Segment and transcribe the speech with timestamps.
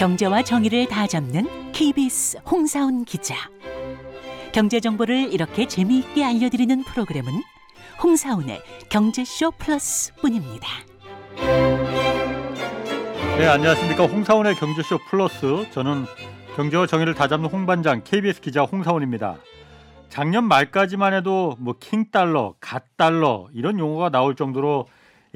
[0.00, 3.34] 경제와 정의를 다 잡는 KBS 홍사훈 기자.
[4.50, 7.30] 경제 정보를 이렇게 재미있게 알려드리는 프로그램은
[8.02, 10.66] 홍사훈의 경제쇼 플러스뿐입니다.
[13.36, 14.06] 네, 안녕하십니까.
[14.06, 15.70] 홍사원의 경제쇼 플러스.
[15.70, 16.06] 저는
[16.56, 19.36] 경제와 정의를 다 잡는 홍반장 KBS 기자 홍사원입니다.
[20.08, 24.88] 작년 말까지만 해도 뭐 킹달러, 갓달러 이런 용어가 나올 정도로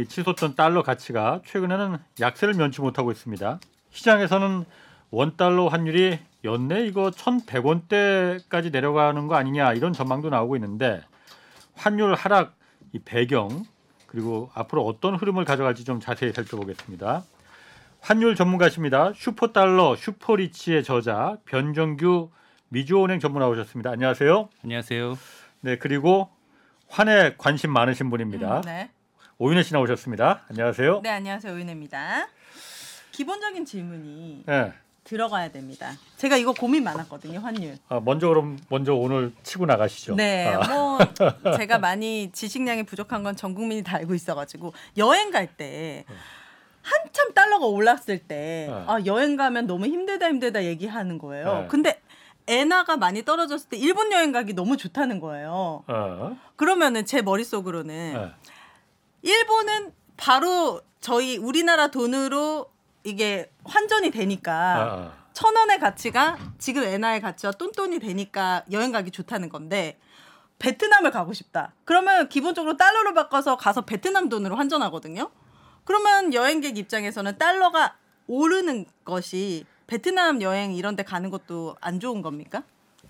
[0.08, 3.60] 치솟던 달러 가치가 최근에는 약세를 면치 못하고 있습니다.
[3.94, 4.64] 시장에서는
[5.10, 11.00] 원달러 환율이 연내 이거 1,100원대까지 내려가는 거 아니냐 이런 전망도 나오고 있는데
[11.74, 12.56] 환율 하락
[12.92, 13.64] 이 배경
[14.06, 17.24] 그리고 앞으로 어떤 흐름을 가져갈지 좀 자세히 살펴보겠습니다.
[18.00, 19.12] 환율 전문가십니다.
[19.14, 22.30] 슈퍼달러 슈퍼리치의 저자 변정규
[22.68, 23.90] 미주은행 전문 나오셨습니다.
[23.90, 24.48] 안녕하세요.
[24.62, 25.18] 안녕하세요.
[25.60, 26.28] 네 그리고
[26.88, 28.56] 환에 관심 많으신 분입니다.
[28.58, 28.90] 음, 네.
[29.38, 30.42] 오윤혜 씨 나오셨습니다.
[30.48, 31.00] 안녕하세요.
[31.02, 31.54] 네, 안녕하세요.
[31.54, 32.28] 오윤혜입니다.
[33.18, 34.72] 기본적인 질문이 네.
[35.04, 35.92] 들어가야 됩니다.
[36.16, 37.76] 제가 이거 고민 많았거든요, 환율.
[37.88, 40.16] 아, 먼저 그럼 먼저 오늘 치고 나가시죠.
[40.16, 40.98] 네, 아, 뭐
[41.56, 46.04] 제가 많이 지식량이 부족한 건 전 국민이 다 알고 있어가지고 여행 갈 때
[46.82, 48.84] 한참 달러가 올랐을 때 네.
[48.86, 51.60] 아, 여행 가면 너무 힘들다 힘들다 얘기하는 거예요.
[51.62, 51.66] 네.
[51.68, 52.00] 근데
[52.46, 55.84] 엔화가 많이 떨어졌을 때 일본 여행 가기 너무 좋다는 거예요.
[55.86, 58.30] 어, 그러면은 제 머릿속으로는 네.
[59.22, 62.66] 일본은 바로 저희 우리나라 돈으로
[63.08, 65.12] 이게 환전이 아, 되니까 아.
[65.34, 69.98] 천 원의 가치가 지금 엔화의 가치와 똔똔이 되니까 여행 가기 좋다는 건데
[70.58, 71.74] 베트남을 가고 싶다.
[71.84, 75.30] 그러면 기본적으로 달러로 바꿔서 가서 베트남 돈으로 환전하거든요.
[75.84, 77.96] 그러면 여행객 입장에서는 달러가
[78.26, 82.62] 오르는 것이 베트남 여행 이런 데 가는 것도 안 좋은 겁니까?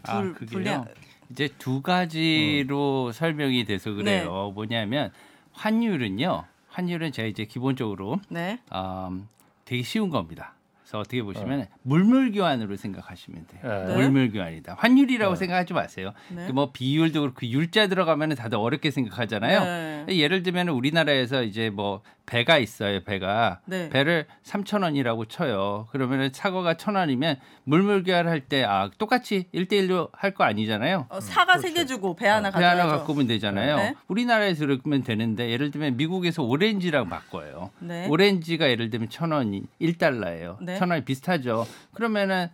[0.03, 0.59] 아, 불- 그게요.
[0.61, 0.89] 불리한-
[1.31, 4.51] 이제 두 가지로 설명이 돼서 그래요.
[4.55, 5.13] 뭐냐면
[5.53, 6.45] 환율은요.
[6.69, 8.59] 환율은 제가 이제 기본적으로 네.
[8.75, 9.29] 음,
[9.65, 10.55] 되게 쉬운 겁니다.
[10.83, 13.87] 그래서 어떻게 보시면 물물 교환으로 생각하시면 돼요.
[13.87, 13.95] 네.
[13.97, 14.75] 물물 교환이다.
[14.79, 15.39] 환율이라고 네.
[15.39, 16.13] 생각하지 마세요.
[16.29, 16.47] 네.
[16.47, 20.05] 그뭐 비율도 그렇고 율자 들어가면 다들 어렵게 생각하잖아요.
[20.07, 20.17] 네.
[20.19, 23.05] 예를 들면 우리나라에서 이제 뭐 배가 있어요.
[23.05, 23.91] 배가 네.
[23.91, 25.89] 배를 3천 원이라고 쳐요.
[25.91, 31.07] 그러면은 사과가 천 원이면 물물 교환 할 때 아 똑같이 1대 1로 할 거 아니잖아요.
[31.11, 31.95] 어, 사가 세개 그렇죠.
[31.95, 32.81] 주고 배 하나 배 가져야죠.
[32.81, 33.77] 하나 갖고 오면 되잖아요.
[33.77, 33.95] 네.
[34.09, 37.71] 우리나라에서 그러면 되는데 예를 들면 미국에서 오렌지랑 바꿔요.
[37.81, 38.09] 네.
[38.09, 40.57] 오렌지가 예를 들면 천 원이 1달러예요.
[40.63, 40.79] 네.
[40.79, 41.67] 천 원이 비슷하죠.
[41.93, 42.49] 그러면은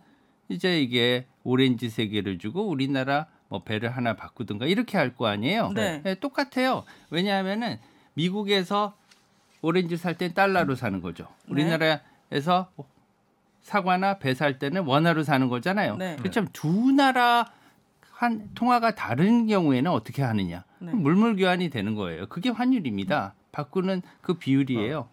[0.49, 5.71] 이제 이게 오렌지 세 개를 주고 우리나라 뭐 배를 하나 바꾸든가 이렇게 할 거 아니에요.
[5.73, 6.01] 네.
[6.19, 6.83] 똑같아요.
[7.09, 7.77] 왜냐하면은
[8.13, 8.93] 미국에서
[9.61, 11.27] 오렌지 살 땐 달러로 사는 거죠.
[11.45, 11.51] 네.
[11.53, 12.71] 우리나라에서
[13.61, 15.97] 사과나 배 살 때는 원화로 사는 거잖아요.
[15.97, 16.15] 네.
[16.17, 16.45] 그렇죠.
[16.51, 17.45] 두 나라
[18.13, 20.63] 한 통화가 다른 경우에는 어떻게 하느냐?
[20.79, 20.91] 네.
[20.93, 22.27] 물물 교환이 되는 거예요.
[22.27, 23.33] 그게 환율입니다.
[23.51, 25.07] 바꾸는 그 비율이에요.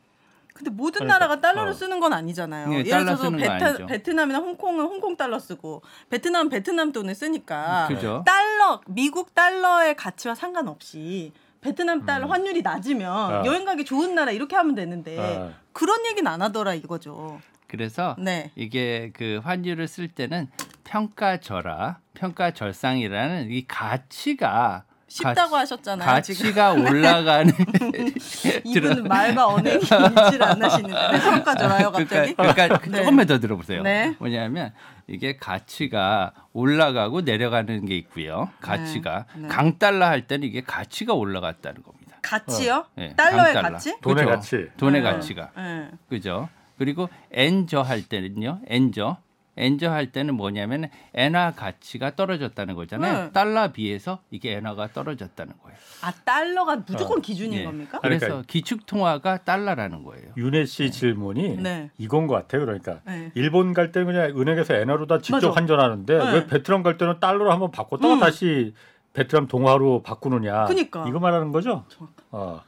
[0.55, 1.75] 근데 모든 그러니까, 나라가 달러를 어.
[1.75, 2.69] 쓰는 건 아니잖아요.
[2.69, 3.87] 네, 예를 들어서 베트.
[3.87, 8.25] 베트남이나 홍콩은 홍콩 달러 쓰고 베트남은 베트남 돈을 쓰니까 그죠?
[8.27, 12.33] 달러 미국 달러의 가치와 상관없이 베트남 달러 음.
[12.33, 13.43] 환율이 낮으면 아.
[13.45, 15.51] 여행 가기 좋은 나라 이렇게 하면 되는데 아.
[15.73, 17.41] 그런 얘기는 안 하더라 이거죠.
[17.67, 18.51] 그래서 네.
[18.57, 20.49] 이게 그 환율을 쓸 때는
[20.85, 26.23] 평가절하, 평가절상이라는 이 가치가 쉽다고 가- 하셨잖아요.
[26.23, 27.53] 지금 가치가 올라가는
[28.65, 32.35] 이분은 말과 언행이 일치를 안 하시는데 네, 평가줘라요 갑자기.
[32.35, 32.99] 그러니까, 그러니까 네.
[32.99, 33.83] 조금만 더 들어보세요.
[33.83, 34.15] 네.
[34.19, 34.73] 뭐냐면
[35.09, 38.51] 이게 가치가 올라가고 내려가는 게 있고요.
[38.61, 39.43] 가치가 네.
[39.43, 39.49] 네.
[39.49, 42.19] 강달러 할 때는 이게 가치가 올라갔다는 겁니다.
[42.23, 42.85] 가치요?
[42.95, 43.75] 네, 달러의 강달러.
[43.75, 43.99] 가치?
[44.01, 44.37] 돈의 그죠?
[44.37, 44.69] 가치.
[44.77, 45.11] 돈의 네.
[45.11, 45.51] 가치가.
[45.57, 45.89] 네.
[46.09, 46.49] 그죠?
[46.77, 48.61] 그리고 엔저 할 때는요.
[48.67, 49.17] 엔저.
[49.59, 53.25] 엔저 할 때는 뭐냐면 엔화 가치가 떨어졌다는 거잖아요.
[53.25, 53.33] 네.
[53.33, 55.77] 달러 비해서 이게 엔화가 떨어졌다는 거예요.
[56.03, 57.21] 아 달러가 무조건 어.
[57.21, 57.65] 기준인 예.
[57.65, 57.99] 겁니까?
[58.01, 60.29] 그러니까 그래서 기축 통화가 달러라는 거예요.
[60.37, 61.91] 윤혜 씨 질문이 네.
[61.99, 62.65] 이건 것 같아요.
[62.65, 63.33] 그러니까 네.
[63.35, 65.51] 일본 갈 때는 그냥 은행에서 엔화로 다 직접 맞아.
[65.51, 66.33] 환전하는데 네.
[66.33, 68.21] 왜 베트남 갈 때는 달러로 한번 바꿨다가 음.
[68.21, 68.75] 다시
[69.13, 70.67] 베트남 동화로 바꾸느냐.
[70.67, 71.05] 그니까.
[71.09, 71.85] 이거 말하는 거죠?
[71.89, 72.23] 정확하다.
[72.31, 72.63] 어.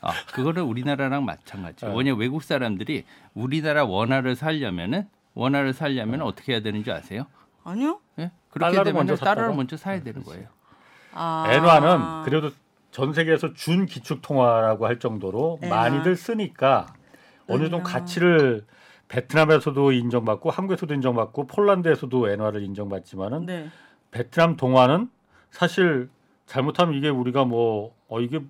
[0.00, 1.92] 아, 그거는 우리나라랑 마찬가지예요.
[1.92, 1.98] 네.
[1.98, 3.04] 왜냐 외국 사람들이
[3.34, 7.26] 우리나라 원화를 살려면은 원화를 살려면 어떻게 해야 되는지 아세요?
[7.62, 8.00] 아니요.
[8.18, 8.32] 예?
[8.48, 9.56] 그렇게 달러를 되면 먼저 달러를 샀다가?
[9.56, 10.48] 먼저 사야 되는 거예요.
[11.12, 11.46] 아.
[11.50, 12.50] 엔화는 그래도
[12.90, 15.74] 전 세계에서 준 기축 통화라고 할 정도로 엔화.
[15.76, 16.86] 많이들 쓰니까
[17.48, 17.82] 어느 정도.
[17.84, 18.64] 가치를
[19.08, 23.68] 베트남에서도 인정받고 한국에서도 인정받고 폴란드에서도 엔화를 인정받지만은 네.
[24.10, 25.10] 베트남 동화는
[25.50, 26.08] 사실
[26.46, 28.40] 잘못하면 이게 우리가 뭐 어 이게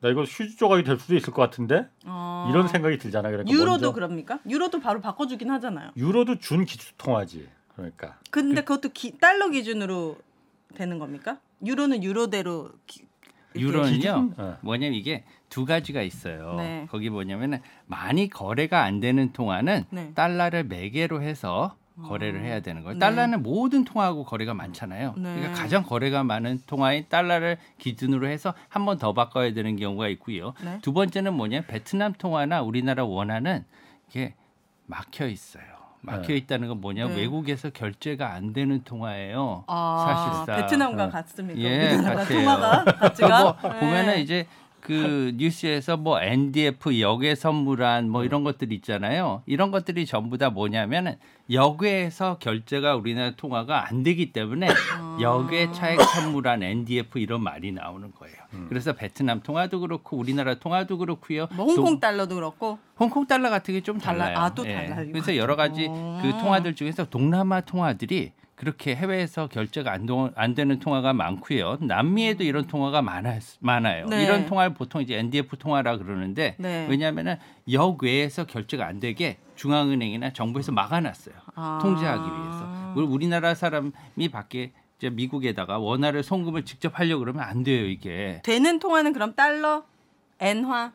[0.00, 2.48] 나 이거 휴지 조각이 될 수도 있을 것 같은데 어.
[2.50, 3.32] 이런 생각이 들잖아요.
[3.32, 4.38] 그러니까 유로도 먼저 그럽니까?
[4.48, 5.90] 유로도 바로 바꿔주긴 하잖아요.
[5.96, 7.48] 유로도 준 기축 통화지.
[7.74, 10.16] 그러니까 근데 그 것도 기, 달러 기준으로
[10.74, 11.38] 되는 겁니까?
[11.64, 13.06] 유로는 유로대로 기,
[13.54, 14.34] 유로는요?
[14.36, 14.54] 네.
[14.60, 16.54] 뭐냐면 이게 두 가지가 있어요.
[16.56, 16.86] 네.
[16.90, 20.12] 거기 뭐냐면은 많이 거래가 안 되는 통화는 네.
[20.14, 22.94] 달러를 매개로 해서 거래를 해야 되는 거예요.
[22.94, 22.98] 네.
[23.00, 25.14] 달러는 모든 통화하고 거래가 많잖아요.
[25.16, 25.34] 네.
[25.34, 30.52] 그러니까 가장 거래가 많은 통화인 달러를 기준으로 해서 한 번 더 바꿔야 되는 경우가 있고요.
[30.62, 30.78] 네.
[30.82, 33.64] 두 번째는 뭐냐 베트남 통화나 우리나라 원화는
[34.10, 34.34] 이게
[34.86, 35.64] 막혀 있어요.
[36.02, 36.36] 막혀 네.
[36.36, 37.16] 있다는 건 뭐냐 네.
[37.16, 39.64] 외국에서 결제가 안 되는 통화예요.
[39.66, 40.60] 아, 사실상.
[40.62, 41.10] 베트남과 네.
[41.12, 41.60] 같습니까?
[41.60, 42.24] 예, 같아요.
[42.38, 43.80] 통화가 그러니까 가치가 뭐 네.
[43.80, 44.46] 보면은 이제
[44.86, 49.42] 그 뉴스에서 뭐 NDF 역외 선물한 뭐 이런 것들 있잖아요.
[49.46, 51.16] 이런 것들이 전부 다 뭐냐면은
[51.50, 54.68] 역외에서 결제가 우리나라 통화가 안 되기 때문에
[54.98, 55.18] 아.
[55.20, 58.36] 역외 차액 선물한 NDF 이런 말이 나오는 거예요.
[58.68, 61.46] 그래서 베트남 통화도 그렇고 우리나라 통화도 그렇고요.
[61.54, 64.38] 뭐 홍콩 또 달러도 그렇고 홍콩 달러 같은 게 좀 달라- 달라요.
[64.38, 64.72] 아, 또 예.
[64.74, 65.42] 달라요, 그래서 이거.
[65.42, 66.20] 여러 가지 어.
[66.22, 71.76] 그 통화들 중에서 동남아 통화들이 그렇게 해외에서 결제가 안, 동- 안 되는 통화가 많고요.
[71.82, 74.06] 남미에도 이런 통화가 많아, 많아요.
[74.06, 74.22] 네.
[74.22, 76.86] 이런 통화를 보통 이제 NDF 통화라 그러는데 네.
[76.88, 77.36] 왜냐하면은
[77.70, 81.34] 역외에서 결제가 안 되게 중앙은행이나 정부에서 막아놨어요.
[81.54, 81.78] 아.
[81.82, 82.66] 통제하기 위해서.
[82.96, 88.40] 우리 우리나라 사람이 밖에 이제 미국에다가 원화를 송금을 직접 하려고 그러면 안 돼요 이게.
[88.42, 89.84] 되는 통화는 그럼 달러,
[90.40, 90.92] 엔화,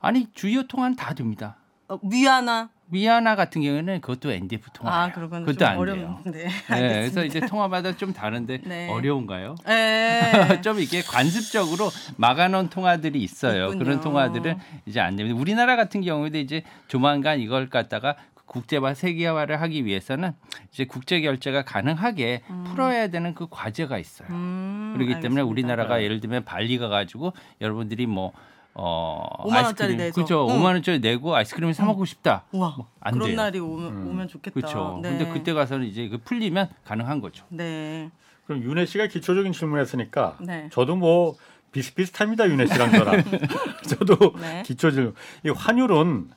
[0.00, 1.56] 아니 주요 통화는 다 됩니다.
[1.88, 2.70] 어, 위안화.
[2.90, 5.00] 위안화 같은 경우에는 그것도 NDF 통화예요.
[5.00, 6.18] 아, 그러면 그것도 좀안 돼요.
[6.24, 6.30] 어렵네.
[6.32, 8.88] 네, 그래서 이제 통화마다 좀 다른데 네.
[8.88, 9.56] 어려운가요?
[9.68, 10.60] 예.
[10.62, 13.66] 좀 이게 관습적으로 막아놓은 통화들이 있어요.
[13.66, 13.84] 있군요.
[13.84, 15.38] 그런 통화들은 이제 안 됩니다.
[15.38, 18.16] 우리나라 같은 경우에도 이제 조만간 이걸 갖다가
[18.46, 20.32] 국제화 세계화를 하기 위해서는
[20.70, 24.28] 이제 국제 결제가 가능하게 풀어야 되는 그 과제가 있어요.
[24.30, 25.44] 음, 그렇기 때문에 알겠습니다.
[25.44, 26.04] 우리나라가 네.
[26.04, 28.32] 예를 들면 발리 가 가지고 여러분들이 뭐
[28.74, 30.20] 어, 5만 원짜리 내서.
[30.20, 30.46] 그죠?
[30.50, 30.58] 응.
[30.58, 32.44] 5만 원짜리 내고 아이스크림을 사 먹고 싶다.
[32.52, 33.36] 우와, 안 그런 돼요.
[33.36, 34.08] 날이 오면, 음.
[34.08, 34.54] 오면 좋겠다.
[34.54, 34.98] 그렇죠.
[35.02, 35.10] 네.
[35.10, 37.44] 근데 그때 가서는 이제 그 풀리면 가능한 거죠.
[37.50, 38.10] 네.
[38.46, 40.68] 그럼 윤혜 씨가 기초적인 질문했으니까 네.
[40.70, 41.36] 저도 뭐
[41.72, 43.24] 비슷비슷합니다 윤혜 씨랑 저랑
[43.88, 44.62] 저도 네.
[44.66, 46.30] 기초 질문 이 환율은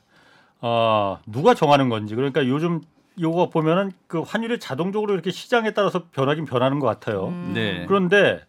[0.60, 2.80] 어, 누가 정하는 건지 그러니까 요즘
[3.20, 7.28] 요거 보면은 그 환율이 자동적으로 이렇게 시장에 따라서 변하긴 변하는 것 같아요.
[7.28, 7.52] 음.
[7.54, 7.84] 네.
[7.86, 8.40] 그런데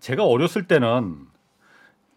[0.00, 1.26] 제가 어렸을 때는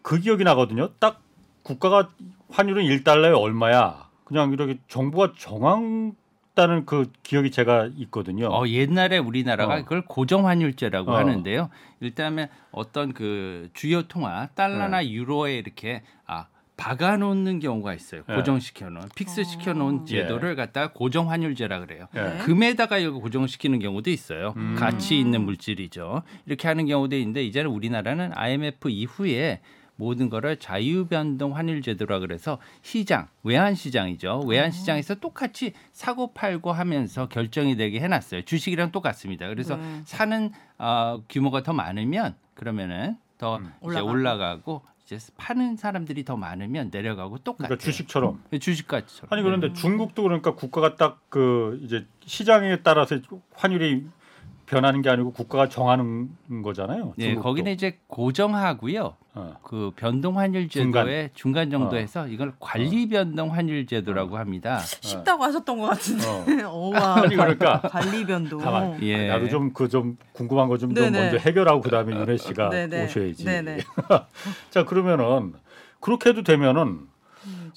[0.02, 0.90] 그 기억이 나거든요.
[1.00, 1.21] 딱
[1.64, 2.10] 국가가
[2.50, 4.10] 환율은 1달러에 얼마야.
[4.24, 8.48] 그냥 이렇게 정부가 정한다는 그 기억이 제가 있거든요.
[8.48, 9.84] 어, 옛날에 우리나라가 어.
[9.84, 11.18] 그걸 고정 환율제라고 어.
[11.18, 11.70] 하는데요.
[12.00, 15.12] 일단은 어떤 그 주요 통화 달러나 네.
[15.12, 16.48] 유로에 이렇게 아
[16.78, 18.24] 박아놓는 경우가 있어요.
[18.28, 18.36] 네.
[18.36, 20.06] 고정시켜놓은 fix 시켜놓은 어.
[20.06, 22.08] 제도를 갖다가 고정환율제라 그래요.
[22.16, 22.22] 예.
[22.22, 22.38] 네.
[22.40, 24.54] 금에다가 이거 고정시키는 경우도 있어요.
[24.58, 24.76] 음.
[24.80, 26.24] 가치 있는 물질이죠.
[26.48, 29.62] 이렇게 하는 경우도 있는데 이제는 우리나라는 IMF 이후에
[30.02, 34.42] 모든 거를 자유 변동 환율 제도라 그래서 시장, 외환 시장이죠.
[34.48, 38.42] 외환 시장에서 똑같이 사고 팔고 하면서 결정이 되게 해 놨어요.
[38.42, 39.48] 주식이랑 똑같습니다.
[39.48, 40.02] 그래서 네.
[40.06, 43.66] 사는 어, 규모가 더 많으면 그러면은 더 음.
[43.84, 44.10] 이제 올라가고.
[44.10, 47.68] 올라가고 이제 파는 사람들이 더 많으면 내려가고 똑같아요.
[47.68, 48.44] 그러니까 주식처럼.
[48.60, 49.22] 주식같이.
[49.30, 53.18] 아니 그런데 중국도 그러니까 국가가 딱 그 이제 시장에 따라서
[53.54, 54.06] 환율이
[54.72, 56.30] 변하는 게 아니고 국가가 정하는
[56.64, 57.14] 거잖아요.
[57.18, 57.44] 네, 중국도.
[57.44, 59.18] 거기는 이제 고정하고요.
[59.34, 59.54] 어.
[59.64, 64.80] 그 변동 환율 제도의 중간, 정도에서 이걸 관리 변동 환율 제도라고 합니다.
[64.80, 66.64] 쉽다고 하셨던 것 같은데.
[66.64, 66.72] 어.
[66.74, 67.16] 오와.
[67.24, 68.62] 아니 그러니까 관리 변동.
[68.62, 69.04] 가만.
[69.04, 69.28] 예.
[69.28, 70.94] 나도 좀 그 좀 궁금한 거 좀.
[70.94, 73.06] 먼저 해결하고 그다음에 윤혜 씨가 네네.
[73.06, 73.44] 오셔야지.
[73.44, 73.80] 네네.
[74.70, 75.54] 자 그러면은
[76.00, 77.00] 그렇게 해도 되면은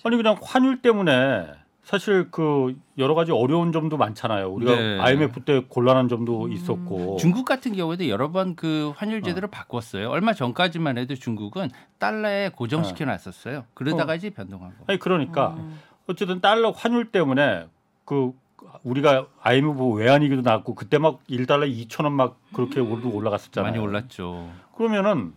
[0.04, 1.46] 아니 그냥 환율 때문에
[1.84, 4.48] 사실 그 여러 가지 어려운 점도 많잖아요.
[4.50, 4.98] 우리가 네.
[5.00, 6.08] IMF 때 곤란한 음.
[6.08, 7.16] 점도 있었고.
[7.18, 9.22] 중국 같은 경우에도 여러 번 그 환율 어.
[9.22, 10.08] 제도를 바꿨어요.
[10.08, 13.64] 얼마 전까지만 해도 중국은 달러에 고정시켜 놨었어요.
[13.74, 14.84] 그러다가 이제 변동한 거.
[14.86, 15.78] 아니 그러니까 음.
[16.06, 17.66] 어쨌든 달러 환율 때문에
[18.04, 18.32] 그
[18.82, 23.70] 우리가 IMF 외환위기도 났고 그때 막 1달러 2천 원 막 그렇게 오르고 올라갔었잖아요.
[23.72, 24.48] 많이 올랐죠.
[24.76, 25.32] 그러면은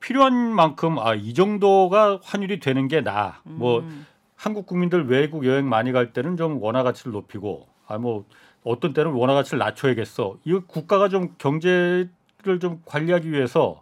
[0.00, 3.40] 필요한 만큼 아 이 정도가 환율이 되는 게 나.
[3.44, 4.06] 뭐 음.
[4.36, 8.24] 한국 국민들 외국 여행 많이 갈 때는 좀 원화 가치를 높이고 아 뭐
[8.66, 10.38] 어떤 때는 원화 가치를 낮춰야겠어.
[10.44, 12.10] 이거 국가가 좀 경제를
[12.60, 13.80] 좀 관리하기 위해서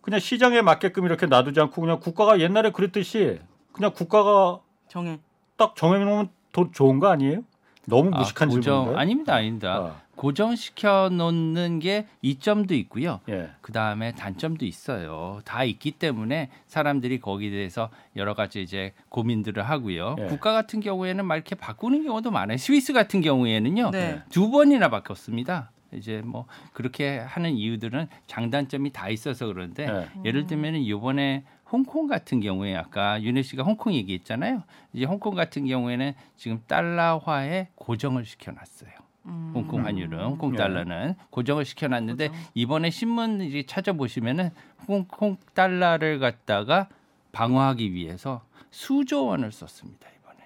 [0.00, 3.38] 그냥 시장에 맞게끔 이렇게 놔두지 않고 그냥 국가가 옛날에 그랬듯이
[3.72, 5.20] 그냥 국가가 정해.
[5.58, 7.44] 딱 정해 놓으면 더 좋은 거 아니에요?
[7.86, 8.96] 너무 무식한 아, 질문인가요?
[8.96, 9.74] 아닙니다, 아닙니다.
[9.76, 13.20] 아, 고정시켜 놓는 게 이점도 있고요.
[13.28, 13.50] 예.
[13.60, 15.40] 그 다음에 단점도 있어요.
[15.44, 20.16] 다 있기 때문에 사람들이 거기에 대해서 여러 가지 이제 고민들을 하고요.
[20.18, 20.26] 예.
[20.26, 22.58] 국가 같은 경우에는 막 이렇게 바꾸는 경우도 많아요.
[22.58, 24.20] 스위스 같은 경우에는요, 네.
[24.28, 25.70] 두 번이나 바뀌었습니다.
[25.94, 30.08] 이제 뭐 그렇게 하는 이유들은 장단점이 다 있어서 그런데 예.
[30.24, 34.64] 예를 들면 이번에 홍콩 같은 경우에 아까 윤혜 씨가 홍콩 얘기했잖아요.
[34.94, 39.07] 이제 홍콩 같은 경우에는 지금 달러화에 고정을 시켜놨어요.
[39.28, 39.52] 음.
[39.54, 40.58] 홍콩 환율은 홍콩 네.
[40.58, 42.34] 달러는 고정을 시켜놨는데 고정.
[42.54, 44.50] 이번에 신문 이제 찾아보시면은
[44.86, 46.88] 홍콩 달러를 갖다가
[47.32, 50.38] 방어하기 위해서 수조 원을 썼습니다 이번에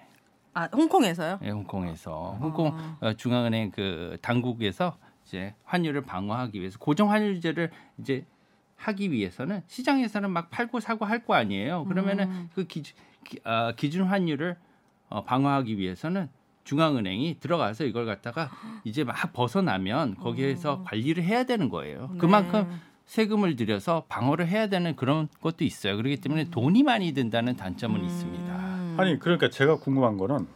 [0.53, 1.39] 아 홍콩에서요?
[1.43, 8.25] 예, 홍콩에서 홍콩 어, 중앙은행 그 당국에서 이제 환율을 방어하기 위해서 고정 환율제를 이제
[8.75, 11.85] 하기 위해서는 시장에서는 막 팔고 사고 할 거 아니에요.
[11.85, 14.57] 그러면은 그 기준 기, 아, 기준 환율을
[15.07, 16.29] 어, 방어하기 위해서는
[16.63, 18.49] 중앙은행이 들어가서 이걸 갖다가
[18.83, 22.11] 이제 막 벗어나면 거기에서 관리를 해야 되는 거예요.
[22.17, 22.75] 그만큼 네.
[23.05, 25.97] 세금을 들여서 방어를 해야 되는 그런 것도 있어요.
[25.97, 28.55] 그렇기 때문에 돈이 많이 든다는 단점은 있습니다.
[28.55, 28.95] 음.
[28.97, 30.47] 아니 그러니까 제가 궁금한 거는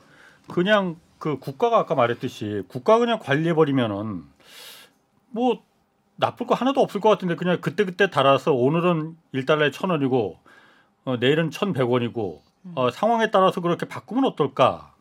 [0.48, 4.24] 그냥 그 국가가 아까 말했듯이 국가 그냥 관리해 버리면은
[5.30, 5.62] 뭐
[6.16, 10.40] 나쁠 거 하나도 없을 것 같은데 그냥 그때 그때 달아서 오늘은 1달러에 천 원이고
[11.06, 12.44] 어, 내일은 천백 원이고
[12.76, 14.94] 어, 상황에 따라서 그렇게 바꾸면 어떨까?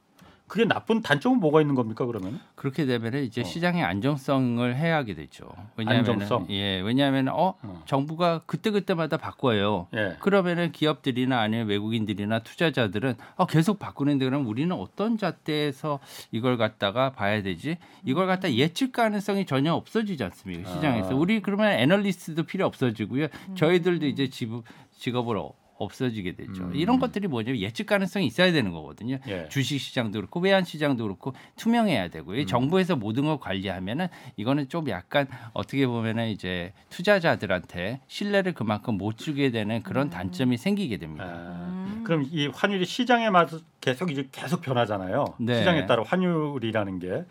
[0.49, 2.39] 그게 나쁜 단점은 뭐가 있는 겁니까 그러면?
[2.55, 3.45] 그렇게 되면 이제 어.
[3.45, 5.49] 시장의 안정성을 해하게 되죠.
[5.77, 6.47] 왜냐하면 안정성?
[6.51, 7.83] 예, 왜냐하면 어 어.
[7.87, 9.89] 정부가 그때 그때마다 바꿔요.
[9.95, 10.17] 예.
[10.21, 15.99] 그러면은 기업들이나 아니면 외국인들이나 투자자들은 어, 계속 바꾸는데 그럼 우리는 어떤 잣대에서
[16.31, 17.79] 이걸 갖다가 봐야 되지?
[18.05, 21.11] 이걸 갖다 예측 가능성이 전혀 없어지지 않습니까 시장에서?
[21.11, 21.15] 아.
[21.15, 23.27] 우리 그러면 애널리스트도 필요 없어지고요.
[23.57, 24.51] 저희들도 이제 집,
[24.93, 26.65] 직업을 어- 없어지게 되죠.
[26.65, 26.73] 음.
[26.75, 29.19] 이런 것들이 뭐냐면 예측 가능성이 있어야 되는 거거든요.
[29.29, 29.49] 예.
[29.49, 32.41] 주식 시장도 그렇고 외환 시장도 그렇고 투명해야 되고요.
[32.41, 32.47] 음.
[32.47, 39.51] 정부에서 모든 걸 관리하면은 이거는 좀 약간 어떻게 보면은 이제 투자자들한테 신뢰를 그만큼 못 주게
[39.51, 41.25] 되는 그런 단점이 생기게 됩니다.
[41.29, 45.25] 아, 그럼 이 환율이 시장에 맞서 계속 이제 계속 변하잖아요.
[45.41, 45.59] 네.
[45.59, 47.25] 시장에 따라 환율이라는 게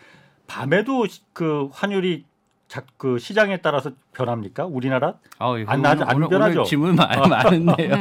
[0.47, 2.25] 밤에도 시- 그 환율이 자,
[2.97, 4.65] 그 시장에 따라서 변합니까?
[4.65, 5.15] 우리나라?
[5.39, 6.03] 어, 이거 안 오늘, 나죠?
[6.05, 6.59] 안 오늘, 변하죠?
[6.59, 7.95] 오늘 질문 많, 많은데요.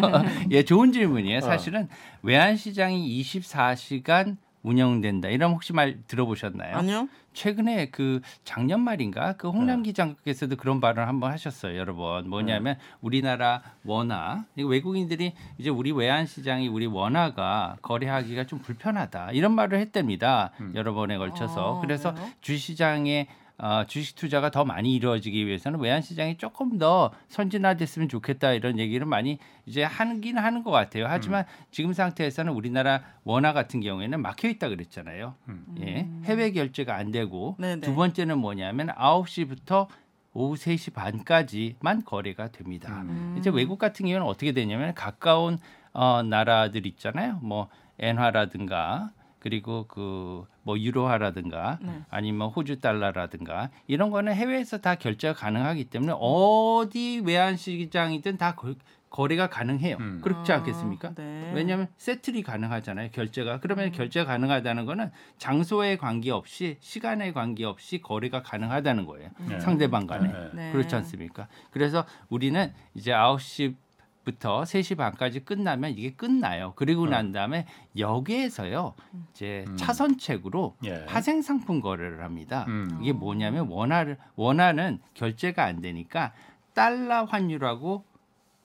[0.50, 1.38] 예, 좋은 질문이에요.
[1.38, 1.40] 어.
[1.42, 1.88] 사실은
[2.23, 5.28] 외환 시장이 24시간 운영된다.
[5.28, 6.76] 이런 혹시 말 들어보셨나요?
[6.76, 7.09] 아니요.
[7.35, 13.61] 최근에 그 작년 말인가 그 홍남 기장께서도 그런 발언을 한번 하셨어요 여러 번 뭐냐면 우리나라
[13.85, 20.52] 원화 이거 외국인들이 이제 우리 외환 시장이 우리 원화가 거래하기가 좀 불편하다 이런 말을 했답니다
[20.76, 22.14] 여러 번에 걸쳐서 아, 그래서?
[22.40, 28.78] 주시장에 어, 주식 투자가 더 많이 이루어지기 위해서는 외환 시장이 조금 더 선진화됐으면 좋겠다 이런
[28.78, 31.06] 얘기를 많이 이제 하긴 하는 것 같아요.
[31.08, 35.34] 하지만 지금 상태에서는 우리나라 원화 같은 경우에는 막혀 있다 그랬잖아요.
[35.80, 37.82] 예, 해외 결제가 안 되고 네네.
[37.82, 39.87] 두 번째는 뭐냐면 9시부터
[40.32, 43.02] 오후 3시 반까지만 거래가 됩니다.
[43.02, 43.37] 음.
[43.38, 45.58] 이제 외국 같은 경우는 어떻게 되냐면 가까운
[45.92, 47.38] 어, 나라들 있잖아요.
[47.40, 47.68] 뭐
[48.00, 49.12] 엔화라든가
[49.44, 52.02] 그리고 그 뭐 유로화라든가 네.
[52.10, 58.74] 아니면 호주 달러라든가 이런 거는 해외에서 다 결제가 가능하기 때문에 어디 외환 시장이든 다 거,
[59.10, 59.98] 거래가 가능해요.
[60.00, 60.20] 음.
[60.24, 61.14] 그렇지 아, 않겠습니까?
[61.14, 61.52] 네.
[61.54, 63.10] 왜냐하면 세틀이 가능하잖아요.
[63.12, 69.28] 결제가 그러면 결제가 가능하다는 거는 장소에 관계없이 시간에 관계없이 거래가 가능하다는 거예요.
[69.48, 69.60] 네.
[69.60, 70.50] 상대방 간에 네.
[70.54, 70.72] 네.
[70.72, 71.46] 그렇지 않습니까?
[71.70, 73.76] 그래서 우리는 이제 9시
[74.24, 76.72] 부터 3시 반까지 끝나면 이게 끝나요.
[76.76, 77.66] 그리고 난 다음에
[77.96, 78.94] 여기에서요.
[79.30, 79.76] 이제 음.
[79.76, 81.04] 차선책으로 예.
[81.04, 82.64] 파생 상품 거래를 합니다.
[82.68, 82.98] 음.
[83.02, 86.32] 이게 뭐냐면 원화를 원화는 결제가 안 되니까
[86.72, 88.02] 달러 환율하고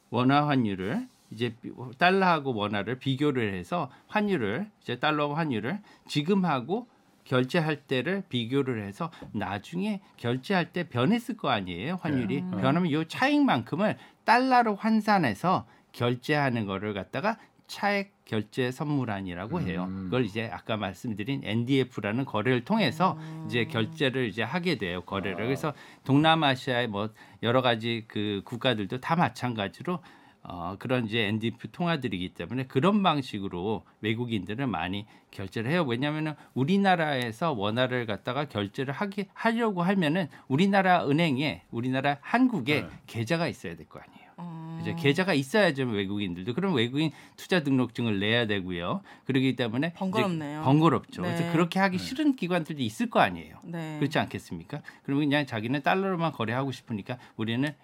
[0.09, 6.87] 원화 환율을 이제 비- 달러하고 원화를 비교를 해서 환율을 이제 달러 환율을 지금하고
[7.29, 12.51] 결제할 때를 비교를 해서 나중에 결제할 때 변했을 거 아니에요 환율이 음.
[12.59, 19.85] 변하면 이 차익만큼을 달러로 환산해서 결제하는 거를 갖다가 차액 결제 선물안이라고 해요.
[19.89, 20.05] 음.
[20.05, 23.45] 그걸 이제 아까 말씀드린 NDF라는 거래를 통해서 음.
[23.47, 25.01] 이제 결제를 이제 하게 돼요.
[25.01, 25.43] 거래를.
[25.43, 25.45] 아.
[25.45, 27.09] 그래서 동남아시아의 뭐
[27.43, 29.99] 여러 가지 그 국가들도 다 마찬가지로
[30.41, 35.83] 어, 그런 이제 NDF 통화들이기 때문에 그런 방식으로 외국인들은 많이 결제를 해요.
[35.87, 42.89] 왜냐하면 우리나라에서 원화를 갖다가 결제를 하기 하려고 하면은 우리나라 은행에 우리나라 한국에 네.
[43.07, 44.29] 계좌가 있어야 될 거 아니에요.
[44.39, 44.79] 음.
[44.81, 49.01] 이제 계좌가 있어야죠 외국인들도 그럼 외국인 투자 등록증을 내야 되고요.
[49.25, 50.61] 그러기 때문에 번거롭네요.
[50.63, 51.21] 번거롭죠.
[51.21, 51.35] 네.
[51.35, 52.03] 그래서 그렇게 하기 네.
[52.03, 53.57] 싫은 기관들도 있을 거 아니에요.
[53.65, 53.97] 네.
[53.99, 54.81] 그렇지 않겠습니까?
[55.03, 57.75] 그러면 그냥 자기는 달러로만 거래하고 싶으니까 우리는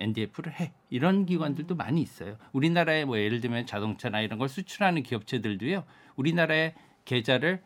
[0.00, 2.36] NDF를 해 이런 기관들도 많이 있어요.
[2.52, 5.84] 우리나라에 뭐 예를 들면 자동차나 이런 걸 수출하는 기업체들도요.
[6.16, 7.62] 우리나라에 계좌를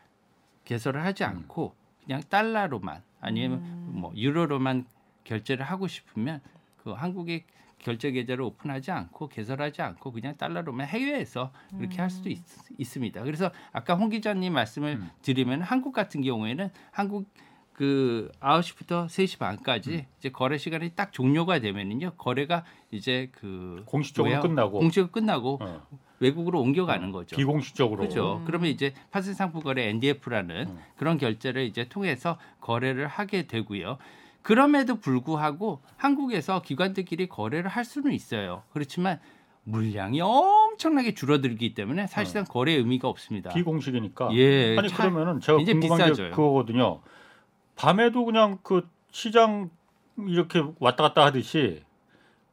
[0.65, 1.75] 개설을 하지 않고
[2.05, 3.63] 그냥 달러로만 아니면
[3.93, 4.87] 뭐 유로로만
[5.25, 6.41] 결제를 하고 싶으면
[6.77, 7.45] 그 한국의
[7.79, 12.39] 결제 계좌를 오픈하지 않고 개설하지 않고 그냥 달러로만 해외에서 그렇게 할 수도 있,
[12.85, 15.11] 습니다 그래서 아까 홍 기자님 말씀을 음.
[15.23, 17.29] 드리면 한국 같은 경우에는 한국
[17.75, 22.13] 그 9시부터 3시 반까지 이제 거래 시간이 딱 종료가 되면은요.
[22.17, 24.41] 거래가 이제 그 공식적으로 뭐야?
[24.41, 25.87] 끝나고 공식으로 끝나고 어.
[26.21, 27.37] 외국으로 옮겨가는 거죠.
[27.37, 28.05] 비공식적으로.
[28.05, 28.39] 그죠.
[28.41, 28.45] 음.
[28.47, 30.79] 그러면 이제 파생 상품 거래 NDF라는 음.
[30.97, 33.99] 그런 결제를 이제 통해서 거래를 하게 되고요.
[34.43, 38.63] 그럼에도 불구하고 한국에서 기관들끼리 거래를 할 수는 있어요.
[38.73, 39.19] 그렇지만
[39.65, 43.53] 물량이 엄청나게 줄어들기 때문에 사실상 거래 의미가 없습니다.
[43.53, 44.29] 비공식이니까.
[44.35, 46.31] 예, 아니 참 그러면은 제가 궁금한 게 비싸져요.
[46.31, 47.01] 그거거든요.
[47.77, 49.71] 밤에도 그냥 그 시장
[50.19, 51.83] 이렇게 왔다 갔다 하듯이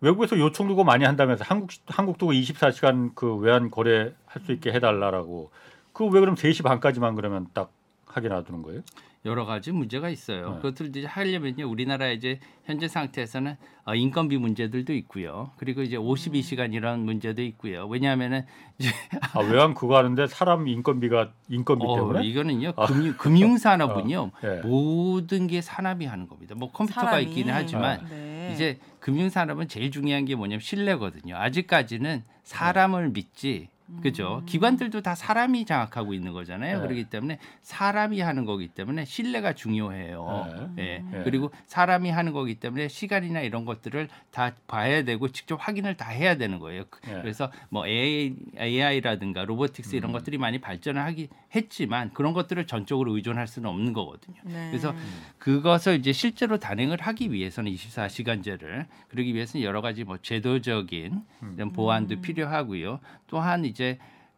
[0.02, 5.52] 외국에서 요청 두고 많이 한다면서 한국 한국도 24시간 그 외환 거래 할 수 있게 해달라라고.
[5.94, 7.72] 그 왜 그럼 3시 반까지만 그러면 딱
[8.16, 8.82] 하게 놔두는 거예요?
[9.24, 10.50] 여러 가지 문제가 있어요.
[10.50, 10.56] 네.
[10.58, 15.52] 그것들 이제 하려면요, 우리나라 이제 현재 상태에서는 어, 인건비 문제들도 있고요.
[15.58, 17.86] 그리고 이제 52시간 이런 문제도 있고요.
[17.88, 18.46] 왜냐하면은
[18.80, 18.90] 이제
[19.34, 22.26] 아 외환 그거 하는데 사람 인건비가 인건비 어, 때문에?
[22.26, 22.88] 이거는요, 아.
[22.88, 24.62] 금융, 금융 산업은요, 예.
[24.68, 26.56] 모든 게 산업이 하는 겁니다.
[26.56, 27.24] 뭐 컴퓨터가 사람이.
[27.26, 28.52] 있기는 하지만 네.
[28.54, 31.36] 이제 금융 산업은 제일 중요한 게 뭐냐면 신뢰거든요.
[31.38, 33.70] 아직까지는 사람을 믿지.
[34.02, 34.42] 그죠?
[34.46, 36.78] 기관들도 다 사람이 장악하고 있는 거잖아요.
[36.78, 36.82] 네.
[36.84, 40.72] 그렇기 때문에 사람이 하는 거기 때문에 신뢰가 중요해요.
[40.76, 40.84] 네.
[40.84, 41.18] 예.
[41.18, 41.24] 네.
[41.24, 46.36] 그리고 사람이 하는 거기 때문에 시간이나 이런 것들을 다 봐야 되고 직접 확인을 다 해야
[46.38, 46.84] 되는 거예요.
[46.90, 47.22] 그- 네.
[47.22, 50.14] 그래서 뭐 AI, AI라든가 로보틱스 이런 음.
[50.14, 54.38] 것들이 많이 발전을 하기 했지만 그런 것들을 전적으로 의존할 수는 없는 거거든요.
[54.46, 54.70] 네.
[54.70, 54.94] 그래서
[55.38, 61.54] 그것을 이제 실제로 단행을 하기 위해서는 24시간제를 그러기 위해서는 여러 가지 뭐 제도적인 음.
[61.58, 62.22] 이런 보완도 음.
[62.22, 63.00] 필요하고요.
[63.28, 63.81] 또한 이제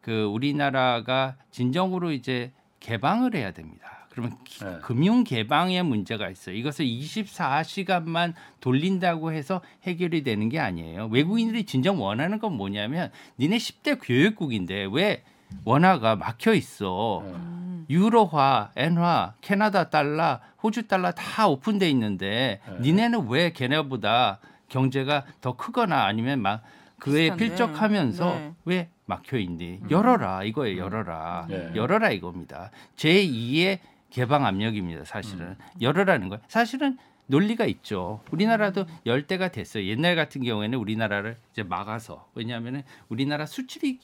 [0.00, 4.06] 그 우리나라가 진정으로 이제 개방을 해야 됩니다.
[4.10, 4.78] 그러면 기- 네.
[4.82, 6.54] 금융 개방의 문제가 있어요.
[6.54, 11.06] 이것을 24시간만 돌린다고 해서 해결이 되는 게 아니에요.
[11.10, 15.22] 외국인들이 진정 원하는 건 뭐냐면 니네 10대 교육국인데 왜
[15.64, 17.22] 원화가 막혀 있어.
[17.26, 17.32] 네.
[17.32, 17.86] 음.
[17.90, 22.76] 유로화, 엔화, 캐나다 달러, 호주 달러 다 오픈돼 있는데 네.
[22.80, 26.62] 니네는 왜 걔네보다 경제가 더 크거나 아니면 막
[26.98, 27.44] 그에 비슷한데.
[27.44, 28.52] 필적하면서 네.
[28.64, 29.80] 왜 막혀 있니?
[29.90, 30.78] 열어라 이거예요.
[30.78, 31.46] 열어라.
[31.48, 31.72] 네.
[31.74, 32.70] 열어라 이겁니다.
[32.96, 33.78] 제 2의
[34.10, 35.04] 개방 압력입니다.
[35.04, 36.42] 사실은 열어라는 거예요.
[36.48, 36.96] 사실은
[37.26, 38.22] 논리가 있죠.
[38.30, 39.84] 우리나라도 열 때가 됐어요.
[39.86, 43.98] 옛날 같은 경우에는 우리나라를 이제 막아서 왜냐하면은 우리나라 수출이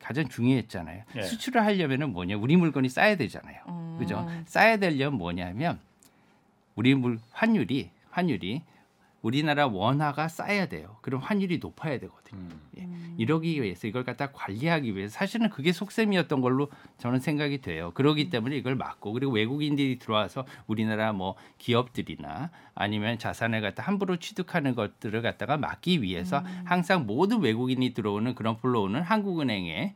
[0.00, 1.04] 가장 중요했잖아요.
[1.16, 1.22] 예.
[1.22, 2.36] 수출을 하려면은 뭐냐?
[2.36, 3.60] 우리 물건이 싸야 되잖아요.
[3.68, 3.96] 음.
[3.98, 4.26] 그죠?
[4.46, 5.78] 싸야 되려면 뭐냐면
[6.74, 8.62] 우리 물 환율이 환율이
[9.22, 10.96] 우리나라 원화가 싸야 돼요.
[11.00, 12.40] 그럼 환율이 높아야 되거든요.
[12.40, 12.60] 음.
[12.78, 12.88] 예.
[13.16, 17.92] 이러기 위해서 이걸 갖다 관리하기 위해서 사실은 그게 속셈이었던 걸로 저는 생각이 돼요.
[17.94, 24.74] 그러기 때문에 이걸 막고 그리고 외국인들이 들어와서 우리나라 뭐 기업들이나 아니면 자산을 갖다 함부로 취득하는
[24.74, 29.94] 것들을 갖다가 막기 위해서 항상 모든 외국인이 들어오는 그런 플로우는 한국은행에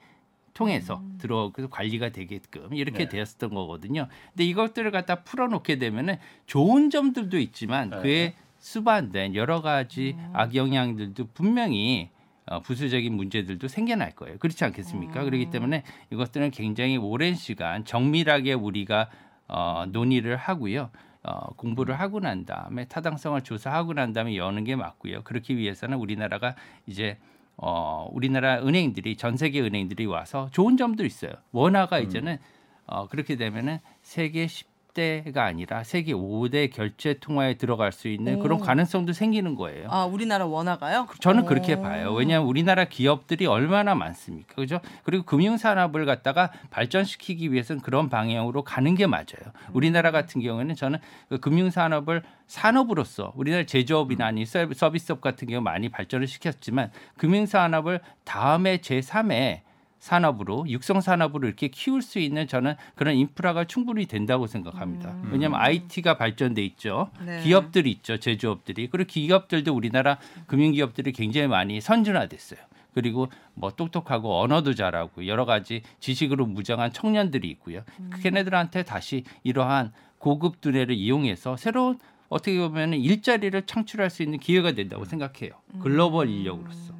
[0.56, 3.08] 통해서 들어오고 관리가 되게끔 이렇게 네.
[3.08, 4.08] 되었던 거거든요.
[4.30, 8.00] 근데 이것들을 갖다 풀어놓게 되면은 좋은 점들도 있지만 네.
[8.00, 8.34] 그에
[8.66, 12.10] 수반된 여러 가지 악영향들도 분명히
[12.46, 14.38] 어, 부수적인 문제들도 생겨날 거예요.
[14.38, 15.22] 그렇지 않겠습니까?
[15.22, 19.08] 그렇기 때문에 이것들은 굉장히 오랜 시간 정밀하게 우리가
[19.46, 20.90] 어, 논의를 하고요.
[21.22, 25.22] 어, 공부를 하고 난 다음에 타당성을 조사하고 난 다음에 여는 게 맞고요.
[25.22, 27.18] 그렇기 위해서는 우리나라가 이제
[27.56, 31.32] 어, 우리나라 은행들이 전 세계 은행들이 와서 좋은 점도 있어요.
[31.52, 32.38] 원화가 이제는
[32.86, 38.58] 어, 그렇게 되면은 세계 10 대가 아니라 세계 5대 결제 통화에 들어갈 수 있는 그런
[38.58, 38.62] 오.
[38.62, 39.88] 가능성도 생기는 거예요.
[39.90, 41.06] 아 우리나라 원화가요?
[41.20, 41.46] 저는 오.
[41.46, 42.14] 그렇게 봐요.
[42.14, 44.54] 왜냐하면 우리나라 기업들이 얼마나 많습니까?
[44.54, 44.80] 그죠?
[45.04, 49.52] 그리고 금융산업을 갖다가 발전시키기 위해서는 그런 방향으로 가는 게 맞아요.
[49.74, 55.90] 우리나라 같은 경우에는 저는 그 금융산업을 산업으로서 우리나라 제조업이나 아니 서- 서비스업 같은 경우 많이
[55.90, 59.60] 발전을 시켰지만 금융산업을 다음에 제3의
[60.06, 65.10] 산업으로 육성 산업으로 이렇게 키울 수 있는 저는 그런 인프라가 충분히 된다고 생각합니다.
[65.10, 65.30] 음.
[65.32, 67.10] 왜냐하면 IT가 발전돼 있죠.
[67.24, 67.42] 네.
[67.42, 68.18] 기업들이 있죠.
[68.18, 68.88] 제조업들이.
[68.88, 72.60] 그리고 기업들도 우리나라 금융기업들이 굉장히 많이 선진화됐어요.
[72.94, 77.82] 그리고 뭐 똑똑하고 언어도 잘하고 여러 가지 지식으로 무장한 청년들이 있고요.
[77.98, 78.10] 음.
[78.12, 84.72] 그 걔네들한테 다시 이러한 고급 두뇌를 이용해서 새로운 어떻게 보면 일자리를 창출할 수 있는 기회가
[84.72, 85.50] 된다고 생각해요.
[85.74, 85.80] 음.
[85.80, 86.94] 글로벌 인력으로서.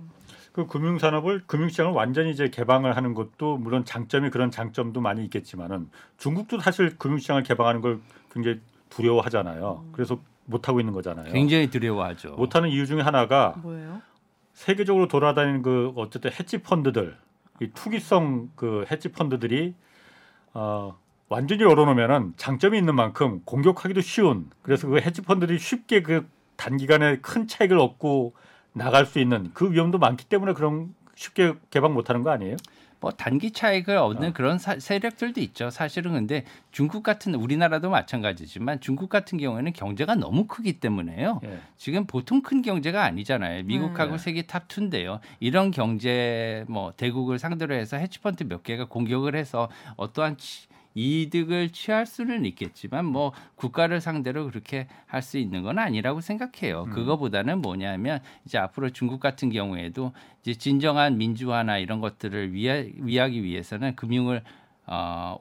[0.57, 5.23] 그 금융 산업을 금융 시장을 완전히 이제 개방을 하는 것도 물론 장점이 그런 장점도 많이
[5.25, 8.01] 있겠지만은 중국도 사실 금융 시장을 개방하는 걸
[8.33, 9.85] 굉장히 두려워하잖아요.
[9.93, 11.31] 그래서 못 하고 있는 거잖아요.
[11.31, 12.37] 굉장히 두려워하죠.
[12.37, 14.01] 못 하는 이유 중에 하나가 뭐예요?
[14.55, 17.19] 세계적으로 돌아다니는 그 어쨌든 헤지 펀드들,
[17.61, 19.75] 이 투기성 그 헤지 펀드들이
[20.55, 20.97] 어,
[21.29, 24.49] 완전히 열어놓으면은 장점이 있는 만큼 공격하기도 쉬운.
[24.63, 28.33] 그래서 그 헤지 펀드들이 쉽게 그 단기간에 큰 차익을 얻고
[28.77, 32.57] 나갈 수 있는 그 위험도 많기 때문에 그런 쉽게 개방 못하는 거 아니에요?
[32.99, 34.33] 뭐 단기 차익을 얻는 어.
[34.33, 35.69] 그런 사- 세력들도 있죠.
[35.71, 41.41] 사실은 근데 중국 같은 우리나라도 마찬가지지만 중국 같은 경우에는 경제가 너무 크기 때문에요.
[41.45, 41.59] 예.
[41.77, 43.65] 지금 보통 큰 경제가 아니잖아요.
[43.65, 44.19] 미국하고 네.
[44.19, 45.21] 세계 top 2인데요.
[45.41, 50.67] 이런 경제 뭐 대국을 상대로 해서 헤지펀드 몇 개가 공격을 해서 어떠한 치-
[50.99, 56.85] 이득을 취할 수는 있겠지만 뭐 국가를 상대로 그렇게 할 수 있는 건 아니라고 생각해요.
[56.85, 56.91] 음.
[56.91, 63.97] 그거보다는 뭐냐면 이제 앞으로 중국 같은 경우에도 이제 진정한 민주화나 이런 것들을 위하, 위하기 위해서는
[63.97, 64.43] 금융을
[64.87, 65.37] 어,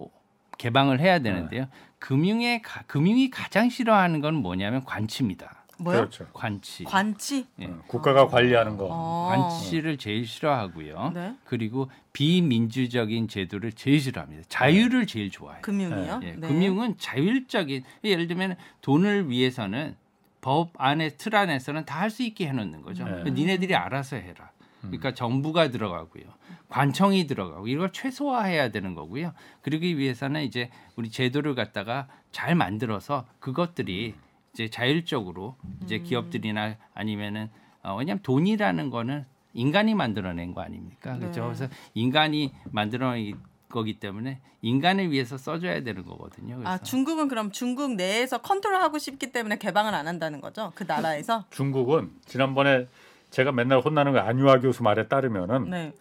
[0.57, 1.67] 개방을 해야 되는데요.
[1.99, 5.64] 금융의 가, 금융이 가장 싫어하는 건 뭐냐면 관치입니다.
[5.77, 5.97] 뭐요?
[5.99, 6.25] 그렇죠.
[6.33, 6.83] 관치.
[6.85, 7.45] 관치.
[7.59, 7.65] 예.
[7.65, 8.87] 어, 국가가 관리하는 거.
[8.89, 9.27] 어.
[9.29, 11.11] 관치를 제일 싫어하고요.
[11.13, 11.35] 네.
[11.45, 14.43] 그리고 비민주적인 제도를 제일 싫어합니다.
[14.49, 15.61] 자유를 제일 좋아해요.
[15.61, 16.19] 금융이요?
[16.23, 16.47] 예, 네.
[16.47, 19.95] 금융은 자율적인 예를 들면 돈을 위해서는
[20.41, 23.03] 법 안에 틀 안에서는 다 할 수 있게 해놓는 거죠.
[23.05, 23.31] 네.
[23.31, 24.51] 니네들이 알아서 해라.
[24.81, 26.23] 그러니까 정부가 들어가고요,
[26.69, 29.33] 관청이 들어가고 이걸 최소화해야 되는 거고요.
[29.63, 34.13] 그러기 위해서는 이제 우리 제도를 갖다가 잘 만들어서 그것들이
[34.55, 37.49] 이제 자율적으로 이제 기업들이나 아니면은
[37.83, 41.17] 어, 왜냐하면 돈이라는 거는 인간이 만들어낸 거 아닙니까?
[41.17, 41.41] 그렇죠.
[41.41, 41.45] 네.
[41.47, 43.35] 그래서 인간이 만들어낸
[43.69, 46.55] 거기 때문에 인간을 위해서 써줘야 되는 거거든요.
[46.55, 50.71] 그래서 아 중국은 그럼 중국 내에서 컨트롤하고 싶기 때문에 개방을 안 한다는 거죠?
[50.73, 51.43] 그 나라에서?
[51.49, 52.87] 중국은 지난번에
[53.31, 55.93] 제가 맨날 혼나는 거 안유아 교수 말에 따르면은 네.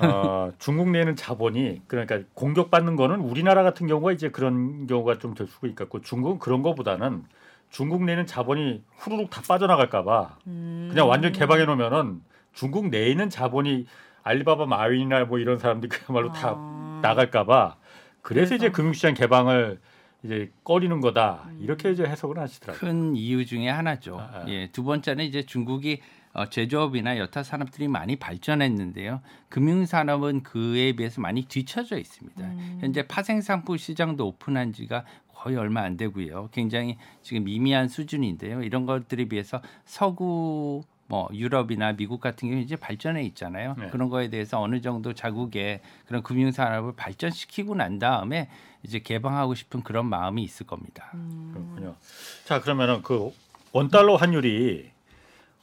[0.00, 5.46] 어, 중국 내는 자본이 그러니까 공격받는 거는 우리나라 같은 경우가 이제 그런 경우가 좀 될
[5.46, 7.24] 수가 있겠고 중국은 그런 거보다는
[7.72, 10.88] 중국 내는 자본이 후루룩 다 빠져나갈까봐 음.
[10.90, 12.20] 그냥 완전 개방해 놓으면은
[12.52, 13.86] 중국 내에 있는 자본이
[14.22, 17.00] 알리바바 마윈이나 뭐 이런 사람들이 그야말로 다 아.
[17.02, 17.76] 나갈까봐
[18.20, 18.76] 그래서 이제 그래서?
[18.76, 19.80] 금융시장 개방을
[20.22, 22.78] 이제 꺼리는 거다 이렇게 이제 해석을 하시더라고요.
[22.78, 24.20] 큰 이유 중에 하나죠.
[24.20, 24.44] 아, 아.
[24.48, 26.00] 예, 두 번째는 이제 중국이
[26.34, 29.20] 어, 제조업이나 여타 산업들이 많이 발전했는데요.
[29.48, 32.42] 금융 산업은 그에 비해서 많이 뒤처져 있습니다.
[32.44, 32.78] 음.
[32.80, 35.04] 현재 파생상품 시장도 오픈한 지가
[35.42, 36.50] 거의 얼마 안 되고요.
[36.52, 38.62] 굉장히 지금 미미한 수준인데요.
[38.62, 43.74] 이런 것들에 비해서 서구 뭐 유럽이나 미국 같은 경우 이제 발전해 있잖아요.
[43.76, 43.88] 네.
[43.88, 48.48] 그런 거에 대해서 어느 정도 자국의 그런 금융 산업을 발전시키고 난 다음에
[48.84, 51.10] 이제 개방하고 싶은 그런 마음이 있을 겁니다.
[51.52, 51.96] 그렇군요.
[52.44, 53.32] 자 그러면은 그
[53.72, 54.90] 원달러 환율이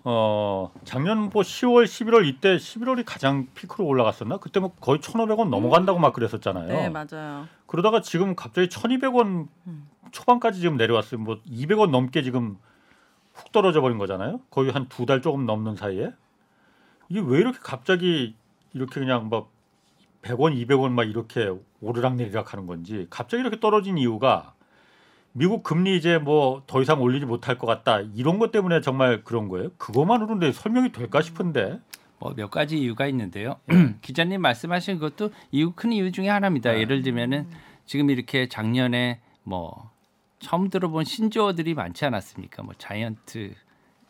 [0.04, 4.38] 어 작년 뭐 10월, 11월 이때 11월이 가장 피크로 올라갔었나?
[4.38, 6.68] 그때 뭐 거의 1,500원 넘어간다고 막 그랬었잖아요.
[6.68, 7.48] 네 맞아요.
[7.70, 9.48] 그러다가 지금 갑자기 1,200원
[10.12, 11.20] 초반까지 지금 내려왔어요.
[11.22, 12.58] 뭐 200원 넘게 지금
[13.34, 14.42] 훅 떨어져 버린 거잖아요.
[14.50, 16.12] 거의 한 두 달 조금 넘는 사이에
[17.10, 18.36] 이게 왜 이렇게 갑자기
[18.74, 19.50] 이렇게 그냥 막
[20.24, 24.54] 100원, 200원 막 이렇게 오르락 내리락 하는 건지 갑자기 이렇게 떨어진 이유가
[25.32, 29.48] 미국 금리 이제 뭐 더 이상 올리지 못할 것 같다 이런 것 때문에 정말 그런
[29.48, 29.70] 거예요?
[29.78, 31.80] 그것만으로는 설명이 될까 싶은데
[32.20, 33.60] 뭐 몇 가지 이유가 있는데요.
[34.02, 36.74] 기자님 말씀하신 것도 이유 큰 이유 중에 하나입니다.
[36.74, 36.82] 네.
[36.82, 37.48] 예를 들면은
[37.86, 39.90] 지금 이렇게 작년에 뭐
[40.40, 42.64] 처음 들어본 신조어들이 많지 않았습니까?
[42.64, 43.54] 뭐 자이언트,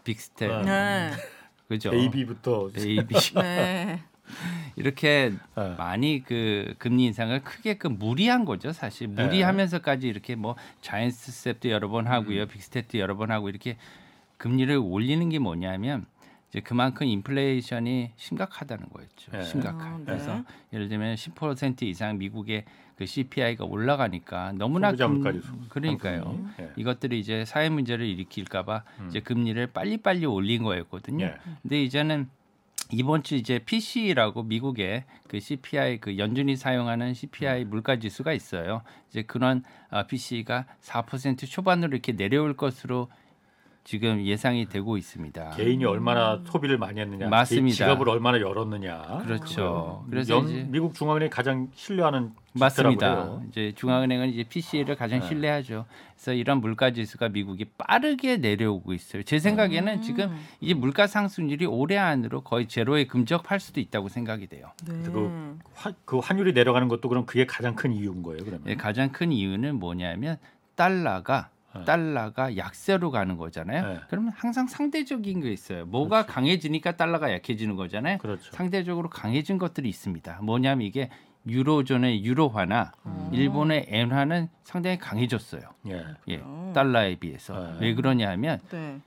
[0.03, 0.65] 빅스텝, 네.
[0.65, 1.11] 네.
[1.67, 1.93] 그죠?
[1.93, 4.01] AB부터 베이비 네.
[4.75, 5.75] 이렇게 네.
[5.77, 9.13] 많이 그 금리 인상을 크게 그 무리한 거죠, 사실.
[9.13, 9.23] 네.
[9.23, 12.47] 무리하면서까지 이렇게 뭐 자이언트 스텝도 여러 번 하고요, 음.
[12.47, 13.77] 빅스텝도 여러 번 하고 이렇게
[14.37, 16.05] 금리를 올리는 게 뭐냐면
[16.49, 19.31] 이제 그만큼 인플레이션이 심각하다는 거였죠.
[19.31, 19.43] 네.
[19.43, 19.93] 심각한.
[19.93, 20.03] 아, 네.
[20.05, 25.23] 그래서 예를 들면 10% 이상 미국의 그 CPI가 올라가니까 너무나 금-
[25.69, 26.49] 그러니까요.
[26.59, 26.71] 예.
[26.75, 29.07] 이것들이 이제 사회 문제를 일으킬까봐 음.
[29.09, 31.25] 이제 금리를 빨리빨리 올린 거였거든요.
[31.25, 31.35] 예.
[31.61, 32.29] 근데 이제는
[32.91, 38.81] 이번 주 이제 PC라고 미국의 그 CPI 그 연준이 사용하는 CPI 물가 지수가 있어요.
[39.09, 43.07] 이제 그런 아, PC가 4% 초반으로 이렇게 내려올 것으로
[43.83, 45.51] 지금 예상이 되고 있습니다.
[45.51, 47.75] 개인이 얼마나 소비를 많이 했느냐, 맞습니다.
[47.75, 49.23] 지갑을 얼마나 열었느냐.
[49.25, 50.05] 그렇죠.
[50.09, 53.39] 그래서 연- 이제 미국 중앙은행이 가장 신뢰하는 맞습니다.
[53.49, 55.27] 이제 중앙은행은 이제 PC를 가장 네.
[55.27, 55.85] 신뢰하죠.
[56.13, 59.23] 그래서 이런 물가 지수가 미국이 빠르게 내려오고 있어요.
[59.23, 60.01] 제 생각에는 음.
[60.01, 64.71] 지금 이 물가 상승률이 올해 안으로 거의 제로에 근접할 수도 있다고 생각이 돼요.
[64.87, 65.01] 네.
[65.03, 68.67] 그, 화, 그 환율이 내려가는 것도 그럼 그게 가장 큰 이유인 거예요, 그러면.
[68.67, 70.37] 예, 가장 큰 이유는 뭐냐면
[70.75, 71.58] 달러가 네.
[71.85, 73.87] 달러가 약세로 가는 거잖아요.
[73.87, 73.99] 네.
[74.09, 75.85] 그러면 항상 상대적인 게 있어요.
[75.85, 78.17] 뭐가 강해지니까 달러가 약해지는 거잖아요.
[78.19, 78.51] 그렇죠.
[78.51, 80.39] 상대적으로 강해진 것들이 있습니다.
[80.41, 81.09] 뭐냐면 이게
[81.47, 83.29] 유로존의 유로화나 음.
[83.33, 85.61] 일본의 엔화는 상당히 강해졌어요.
[85.87, 86.05] 예.
[86.27, 86.71] 예, 음.
[86.73, 87.77] 달러에 비해서 네.
[87.79, 88.99] 왜 그러냐면 네.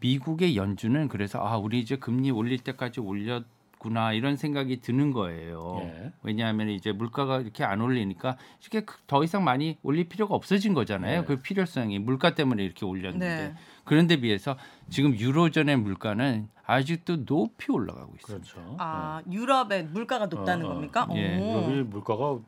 [0.00, 5.80] 미국의 연준은 그래서 아 우리 이제 금리 올릴 때까지 올렸고 있구나 이런 생각이 드는 거예요.
[5.82, 6.12] 예.
[6.22, 11.20] 왜냐하면 이제 물가가 이렇게 안 올리니까 쉽게 그- 더 이상 많이 올릴 필요가 없어진 거잖아요.
[11.22, 11.26] 네.
[11.26, 13.54] 그 필요성이 물가 때문에 이렇게 올렸는데 네.
[13.84, 14.56] 그런데 비해서
[14.88, 18.52] 지금 유로존의 물가는 아직도 높이 올라가고 있습니다.
[18.52, 18.76] 그렇죠.
[18.78, 20.74] 아 유럽의 물가가 높다는 어, 어.
[20.74, 21.08] 겁니까?
[21.14, 21.38] 예.
[21.38, 21.62] 오.
[21.70, 22.38] 유럽이 물가가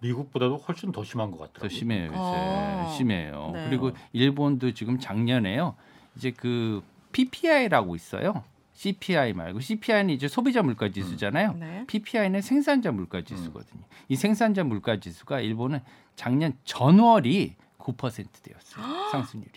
[0.00, 1.68] 미국보다도 훨씬 더 심한 것 같더라고요.
[1.68, 2.94] 더 심해요 어.
[2.96, 3.50] 심해요.
[3.54, 3.66] 네.
[3.68, 5.74] 그리고 일본도 지금 작년에요
[6.16, 8.44] 이제 그 PPI라고 있어요.
[8.84, 11.52] CPI 말고 CPI는 이제 소비자 물가 지수잖아요.
[11.58, 11.84] 네.
[11.86, 13.82] PPI는 생산자 물가 지수거든요.
[14.08, 15.80] 이 생산자 물가 지수가 일본은
[16.16, 19.08] 작년 전월이 9%대였어요.
[19.12, 19.52] 상승률이.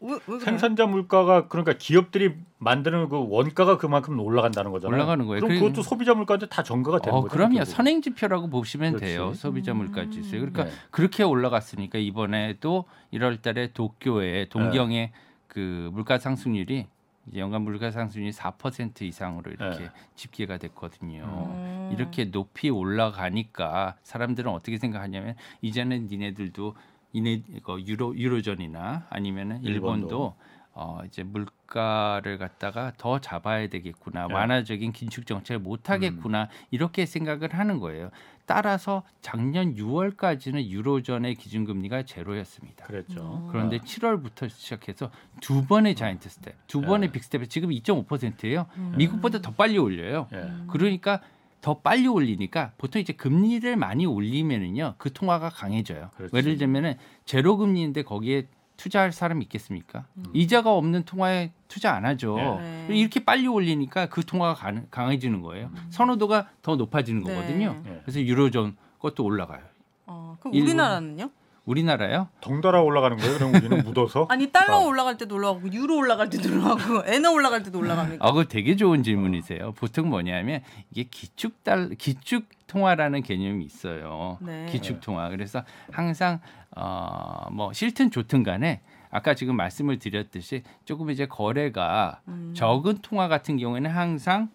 [0.00, 0.40] 왜, 왜 그래요?
[0.40, 4.94] 생산자 물가가 그러니까 기업들이 만드는 그 원가가 그만큼 올라간다는 거잖아요.
[4.94, 5.40] 올라가는 거예요.
[5.40, 7.32] 그럼 그리고- 그것도 소비자 물가한테 다 전가가 되는 어, 거죠.
[7.32, 7.54] 그럼요.
[7.54, 7.74] 결국은.
[7.74, 9.06] 선행 지표라고 보시면 그렇지.
[9.06, 9.32] 돼요.
[9.32, 10.32] 소비자 물가 지수.
[10.32, 10.70] 그러니까 네.
[10.90, 15.12] 그렇게 올라갔으니까 이번에도 1월 달에 도쿄에 동경의 네.
[15.48, 16.88] 그 물가 상승률이
[17.34, 19.90] 연간 물가 상승률이 4% 이상으로 이렇게 네.
[20.14, 21.24] 집계가 됐거든요.
[21.24, 21.90] 음.
[21.92, 26.74] 이렇게 높이 올라가니까 사람들은 어떻게 생각하냐면 이제는 니네들도
[27.12, 30.36] 이네 이거 유로 유로존이나 아니면은 일본도, 일본도.
[30.76, 34.34] 어 이제 물가를 갖다가 더 잡아야 되겠구나 네.
[34.34, 36.48] 완화적인 긴축 정책을 못 하겠구나 음.
[36.72, 38.10] 이렇게 생각을 하는 거예요.
[38.46, 42.86] 따라서 작년 6월까지는 유로존의 기준금리가 제로였습니다.
[42.86, 43.48] 그랬죠.
[43.50, 43.80] 그런데 어.
[43.80, 45.10] 7월부터 시작해서
[45.40, 47.12] 두 번의 자이언트 스텝, 두 번의 네.
[47.12, 48.66] 빅스텝이 지금 2.5%예요.
[48.76, 48.94] 음.
[48.98, 50.28] 미국보다 더 빨리 올려요.
[50.34, 50.50] 예.
[50.66, 51.20] 그러니까
[51.60, 56.10] 더 빨리 올리니까 보통 이제 금리를 많이 올리면은요 그 통화가 강해져요.
[56.16, 56.36] 그렇지.
[56.36, 60.04] 예를 들면은 제로 금리인데 거기에 투자할 사람 있겠습니까?
[60.32, 62.36] 이자가 없는 통화에 투자 안 하죠.
[62.60, 62.86] 네.
[62.90, 65.70] 이렇게 빨리 올리니까 그 통화가 강- 강해지는 거예요.
[65.90, 67.34] 선호도가 더 높아지는 네.
[67.34, 67.80] 거거든요.
[67.84, 68.00] 네.
[68.04, 69.60] 그래서 유로존 것도 올라가요.
[70.06, 71.30] 어, 그럼 일본- 우리나라는요?
[71.66, 72.28] 우리나라요?
[72.42, 73.38] 덩달아 올라가는 거예요.
[73.38, 74.26] 그럼 우리는 묻어서.
[74.30, 74.86] 아니 달러 어.
[74.86, 78.22] 올라갈 때도 올라가고 유로 올라갈 때도 올라가고 엔화 올라갈 때도 올라갑니까?
[78.26, 79.72] 아, 그거 되게 좋은 질문이세요.
[79.72, 80.60] 보통 뭐냐면
[80.90, 84.36] 이게 기축 달 기축 통화라는 개념이 있어요.
[84.42, 84.66] 네.
[84.70, 85.30] 기축 통화.
[85.30, 86.40] 그래서 항상
[86.76, 92.52] 어 뭐 싫든 좋든 간에 아까 지금 말씀을 드렸듯이 조금 이제 거래가 음.
[92.56, 94.48] 적은 통화 같은 경우에는 항상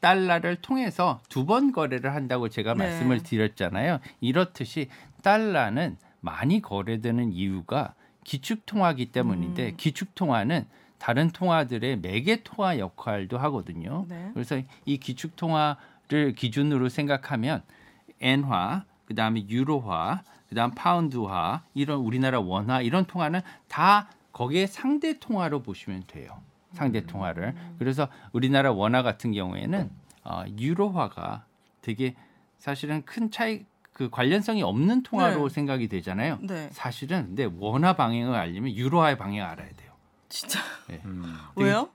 [0.00, 2.84] 달러를 통해서 두 번 거래를 한다고 제가 네.
[2.84, 3.98] 말씀을 드렸잖아요.
[4.20, 4.88] 이렇듯이
[5.22, 9.76] 달러는 많이 거래되는 이유가 기축 통화기 때문인데 음.
[9.76, 10.66] 기축 통화는
[10.98, 14.06] 다른 통화들의 매개 통화 역할도 하거든요.
[14.08, 14.30] 네.
[14.32, 17.62] 그래서 이 기축 통화를 기준으로 생각하면
[18.20, 26.04] 엔화, 그다음에 유로화, 그다음 파운드화, 이런 우리나라 원화 이런 통화는 다 거기에 상대 통화로 보시면
[26.06, 26.40] 돼요.
[26.72, 27.54] 상대 통화를.
[27.78, 29.90] 그래서 우리나라 원화 같은 경우에는
[30.24, 31.44] 어, 유로화가
[31.82, 32.16] 되게
[32.58, 35.54] 사실은 큰 차이 그 관련성이 없는 통화로 네.
[35.54, 36.38] 생각이 되잖아요.
[36.42, 36.68] 네.
[36.72, 39.92] 사실은 근데 원화 방향을 알려면 유로화의 방향을 알아야 돼요.
[40.28, 40.58] 진짜
[41.04, 41.38] 음.
[41.54, 41.90] 왜요?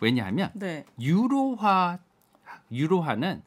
[0.00, 0.84] 왜냐하면 네.
[1.00, 1.98] 유로화
[2.72, 3.42] 유로화는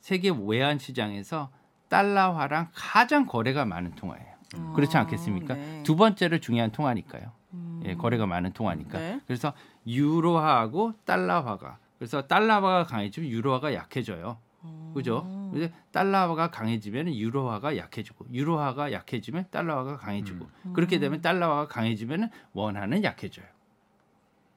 [0.00, 1.50] 세계 외환 시장에서
[1.94, 4.34] 달러화랑 가장 거래가 많은 통화예요.
[4.74, 5.54] 그렇지 아, 않겠습니까?
[5.54, 5.82] 네.
[5.84, 7.30] 두 번째로 중요한 통화니까요.
[7.52, 7.82] 음.
[7.84, 8.98] 예, 거래가 많은 통화니까.
[8.98, 9.20] 네.
[9.28, 9.52] 그래서
[9.86, 14.38] 유로화하고 달러화가 그래서 달러화가 강해지면 유로화가 약해져요.
[14.62, 14.92] 어.
[14.92, 15.52] 그죠?
[15.54, 20.72] 이제 달러화가 강해지면 유로화가 약해지고 유로화가 약해지면 달러화가 강해지고 음.
[20.72, 23.46] 그렇게 되면 달러화가 강해지면 원화는 약해져요.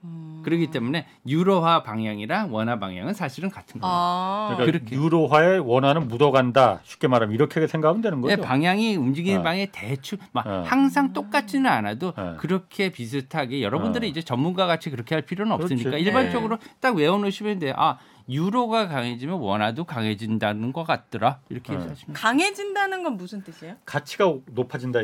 [0.08, 0.42] 음.
[0.44, 3.94] 그렇기 때문에 유로화 방향이랑 원화 방향은 사실은 같은 거예요.
[3.94, 4.56] 아.
[4.56, 4.96] 그러니까 그렇게.
[4.96, 6.80] 유로화에 원화는 묻어간다.
[6.84, 8.42] 쉽게 말하면 이렇게 생각하면 되는 예, 거죠.
[8.48, 9.44] 방향이 움직이는 어.
[9.44, 10.64] 방향이 대충 막 어.
[10.66, 12.38] 항상 똑같지는 않아도 어.
[12.40, 14.10] 그렇게 비슷하게 여러분들이 어.
[14.10, 15.74] 이제 전문가 같이 그렇게 할 필요는 그렇지.
[15.74, 16.04] 없으니까 네.
[16.04, 17.74] 일반적으로 딱 외워놓으시면 돼요.
[17.76, 17.98] 아
[18.30, 21.80] 유로가 강해지면 원화도 강해진다는 것 같더라 이렇게 어.
[21.80, 23.76] 하시면 강해진다는 건 무슨 뜻이에요?
[23.86, 25.00] 가치가 높아진다.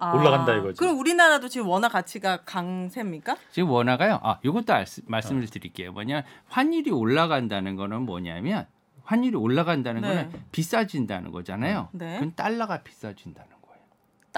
[0.00, 0.78] 아, 올라간다 이거지.
[0.78, 3.36] 그럼 우리나라도 지금 원화 가치가 강세입니까?
[3.50, 4.20] 지금 원화가요.
[4.22, 5.92] 아 이것도 알, 말씀을 드릴게요.
[5.92, 8.66] 뭐냐 환율이 올라간다는 거는 뭐냐면
[9.04, 10.08] 환율이 올라간다는 네.
[10.08, 11.88] 거는 비싸진다는 거잖아요.
[11.92, 12.16] 네.
[12.16, 13.57] 그럼 달러가 비싸진다는 거예요.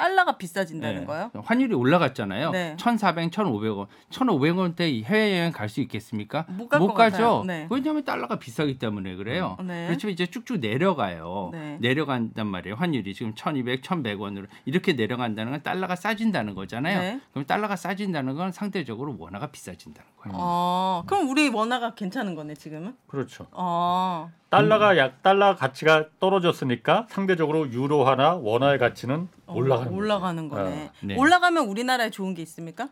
[0.00, 1.06] 달러가 비싸진다는 네.
[1.06, 1.30] 거예요?
[1.44, 2.50] 환율이 올라갔잖아요.
[2.52, 2.76] 네.
[2.78, 3.86] 1,400, 1,500원.
[4.10, 6.46] 1,500원대 해외여행 갈 수 있겠습니까?
[6.48, 7.44] 못갈것 가죠.
[7.46, 7.68] 네.
[7.70, 9.56] 왜냐하면 달러가 비싸기 때문에 그래요.
[9.62, 9.86] 네.
[9.86, 11.50] 그렇지만 이제 쭉쭉 내려가요.
[11.52, 11.78] 네.
[11.80, 12.74] 내려간단 말이에요.
[12.74, 16.98] 환율이 지금 1,200, 1,100원으로 이렇게 내려간다는 건 달러가 싸진다는 거잖아요.
[16.98, 17.20] 네.
[17.32, 20.36] 그럼 달러가 싸진다는 건 상대적으로 원화가 비싸진다는 거예요.
[20.36, 22.96] 어, 그럼 우리 원화가 괜찮은 거네 지금은?
[23.06, 23.46] 그렇죠.
[23.52, 30.48] 어, 달러가 약 달러 가치가 떨어졌으니까 상대적으로 유로화나 원화의 가치는 어, 올라가는 올라가는.
[30.48, 30.84] 거네.
[30.86, 30.90] 어.
[31.02, 31.16] 네.
[31.16, 32.88] 올라가면 우리나라에 좋은 게 있습니까?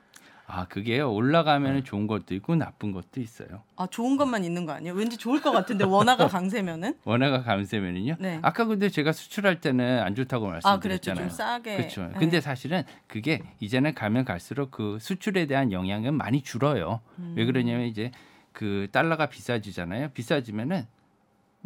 [0.51, 1.13] 아 그게요.
[1.13, 3.65] 올라가면 좋은 것도 있고 나쁜 것도 있어요.
[3.77, 4.95] 아 좋은 것만 있는 거 아니에요?
[4.95, 6.95] 왠지 좋을 것 같은데 원화가 강세면은?
[7.05, 8.17] 원화가 감세면은요.
[8.19, 8.39] 네.
[8.41, 11.29] 아까 근데 제가 수출할 때는 안 좋다고 아 말씀드렸잖아요.
[11.29, 11.77] 좀 싸게.
[11.77, 12.03] 그렇죠.
[12.07, 12.13] 네.
[12.19, 17.01] 근데 사실은 그게 이제는 가면 갈수록 그 수출에 대한 영향은 많이 줄어요.
[17.19, 17.35] 음.
[17.37, 18.11] 왜 그러냐면 이제
[18.53, 20.11] 그 달러가 비싸지잖아요.
[20.15, 20.87] 비싸지면은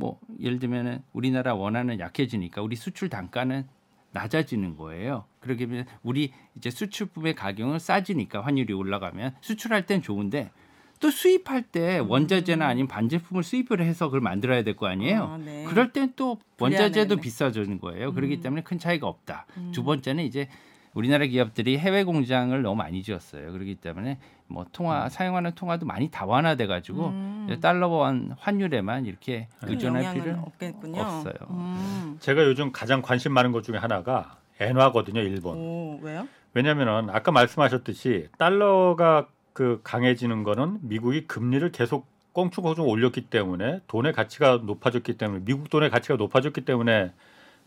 [0.03, 3.65] 뭐 예를 들면은 우리나라 원화는 약해지니까 우리 수출 단가는
[4.11, 5.27] 낮아지는 거예요.
[5.39, 10.51] 그러게 되면 우리 이제 수출품의 가격은 싸지니까 환율이 올라가면 수출할 땐 좋은데
[10.99, 15.23] 또 수입할 때 원자재나 아니면 반제품을 수입을 해서 그걸 만들어야 될 거 아니에요.
[15.25, 15.65] 아, 네.
[15.69, 17.21] 그럴 땐 또 원자재도 불리하네.
[17.23, 18.13] 비싸지는 거예요.
[18.13, 18.41] 그렇기 음.
[18.41, 19.47] 때문에 큰 차이가 없다.
[19.57, 19.71] 음.
[19.73, 20.49] 두 번째는 이제
[20.95, 23.53] 우리나라 기업들이 해외 공장을 너무 많이 지었어요.
[23.53, 27.59] 그렇기 때문에 뭐 통화 사용하는 통화도 많이 다원화돼 가지고 음.
[27.61, 31.01] 달러원 환율에만 이렇게 큰 의존할 필요는 없겠군요.
[31.01, 31.35] 없어요.
[31.51, 32.17] 음.
[32.21, 35.57] 제가 요즘 가장 관심 많은 것 중에 하나가 엔화거든요, 일본.
[35.57, 36.29] 오 왜요?
[36.55, 44.59] 왜냐면은 아까 말씀하셨듯이 달러가 그 강해지는 거는 미국이 금리를 계속 꽁충꽁충 올렸기 때문에 돈의 가치가
[44.63, 47.13] 높아졌기 때문에 미국 돈의 가치가 높아졌기 때문에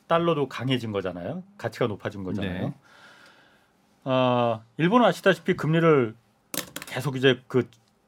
[0.08, 1.44] 달러도 강해진 거잖아요.
[1.58, 2.68] 가치가 높아진 거잖아요.
[2.68, 2.74] 네.
[4.06, 6.16] 어, 일본은 아시다시피 금리를
[6.86, 7.68] 계속 이제 그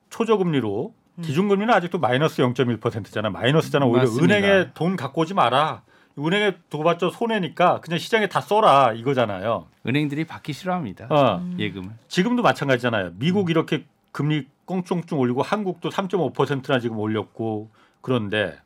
[0.09, 1.21] 초저금리로 음.
[1.21, 3.29] 기준금리는 아직도 마이너스 0.1%잖아.
[3.31, 3.85] 마이너스잖아.
[3.85, 4.35] 오히려 맞습니다.
[4.37, 5.81] 은행에 돈 갖고 오지 마라.
[6.19, 9.67] 은행에 둬봤자 손해니까 그냥 시장에 다 써라 이거잖아요.
[9.85, 11.07] 은행들이 받기 싫어합니다.
[11.09, 11.37] 어.
[11.37, 11.55] 음.
[11.59, 11.89] 예금을.
[12.07, 13.13] 지금도 마찬가지잖아요.
[13.17, 17.69] 미국 이렇게 금리 꽁충꽁충 올리고 한국도 3.5%나 지금 올렸고
[18.01, 18.57] 그런데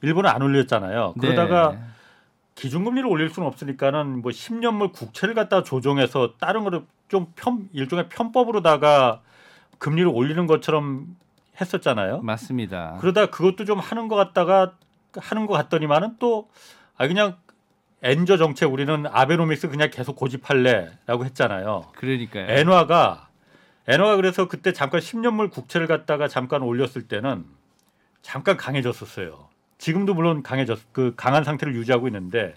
[0.00, 1.14] 일본은 안 올렸잖아요.
[1.20, 1.78] 그러다가 네.
[2.54, 9.22] 기준금리를 올릴 수는 없으니까는 뭐 10년물 국채를 갖다 조정해서 다른 거를 좀 편, 일종의 편법으로다가
[9.78, 11.16] 금리를 올리는 것처럼
[11.60, 12.22] 했었잖아요.
[12.22, 12.98] 맞습니다.
[13.00, 14.74] 그러다 그것도 좀 하는 것 같다가
[15.16, 16.48] 하는 것 같더니만은 또
[16.96, 17.36] 아 그냥
[18.02, 21.86] 엔저 정책 우리는 아베노믹스 그냥 계속 고집할래라고 했잖아요.
[21.96, 22.46] 그러니까요.
[22.48, 23.28] 엔화가
[23.88, 27.44] 엔화가 그래서 그때 잠깐 10년물 국채를 갖다가 잠깐 올렸을 때는
[28.22, 29.48] 잠깐 강해졌었어요.
[29.82, 32.54] 지금도 물론 강해졌 그 강한 상태를 유지하고 있는데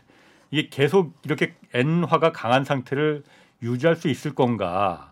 [0.51, 3.23] 이게 계속 이렇게 엔화가 강한 상태를
[3.63, 5.11] 유지할 수 있을 건가?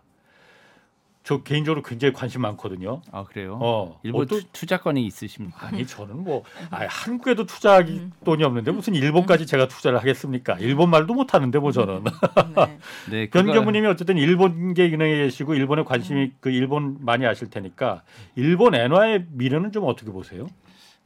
[1.23, 3.01] 저 개인적으로 굉장히 관심 많거든요.
[3.11, 3.57] 아 그래요.
[3.59, 5.65] 어, 일본 투, 투자권이 있으십니까?
[5.65, 10.57] 아니 저는 뭐 아니, 한국에도 투자하기 돈이 없는데 무슨 일본까지 제가 투자를 하겠습니까?
[10.59, 12.77] 일본 말도 못 하는데 뭐 저는 네.
[13.09, 13.29] 네.
[13.31, 18.03] 변 그거- 교무님이 어쨌든 일본계 은행에 계시고 일본에 관심이 그 일본 많이 아실 테니까
[18.35, 20.45] 일본 엔화의 미래는 좀 어떻게 보세요?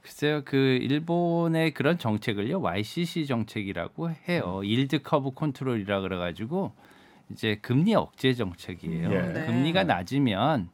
[0.08, 4.62] 글쎄요, 그 일본의 그런 정책을요 YCC 정책이라고 해요.
[4.64, 6.72] yield curve control이라 그래가지고
[7.30, 9.12] 이제 금리 억제 정책이에요.
[9.12, 9.22] 예.
[9.34, 9.46] 네.
[9.46, 10.70] 금리가 낮으면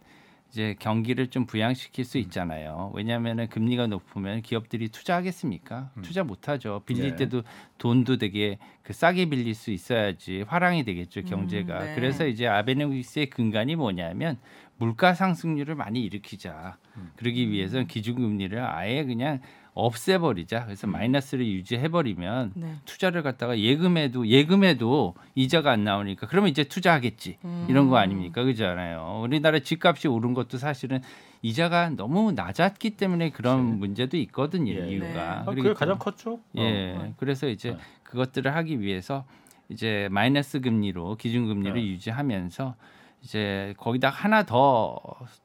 [0.52, 2.92] 이제 경기를 좀 부양시킬 수 있잖아요.
[2.94, 5.90] 왜냐하면은 금리가 높으면 기업들이 투자하겠습니까?
[5.98, 6.02] 음.
[6.04, 6.84] 투자 못하죠.
[6.86, 7.16] 빌릴 예.
[7.16, 7.42] 때도
[7.80, 11.80] 돈도 되게 그 싸게 빌릴 수 있어야지 활황이 되겠죠 경제가.
[11.80, 11.96] 음, 네.
[11.96, 14.38] 그래서 이제 아베노믹스의 근간이 뭐냐면
[14.84, 16.76] 물가 상승률을 많이 일으키자.
[16.98, 17.12] 음.
[17.16, 19.40] 그러기 위해서는 기준금리를 아예 그냥
[19.76, 20.66] 없애버리자.
[20.66, 20.92] 그래서 음.
[20.92, 22.76] 마이너스를 유지해버리면 네.
[22.84, 27.66] 투자를 갖다가 예금에도 예금에도 이자가 안 나오니까 그러면 이제 투자하겠지 음.
[27.70, 31.02] 이런 거 아닙니까 그잖아요 우리나라 집값이 오른 것도 사실은
[31.42, 33.78] 이자가 너무 낮았기 때문에 그런 그치.
[33.80, 34.90] 문제도 있거든요 예.
[34.90, 35.20] 이유가 네.
[35.20, 36.40] 아, 그게 가장 컸죠.
[36.58, 37.14] 예 어.
[37.18, 37.78] 그래서 이제 네.
[38.04, 39.26] 그것들을 하기 위해서
[39.70, 41.88] 이제 마이너스 금리로 기준금리를 네.
[41.88, 42.76] 유지하면서
[43.24, 45.00] 이제 거기다 하나 더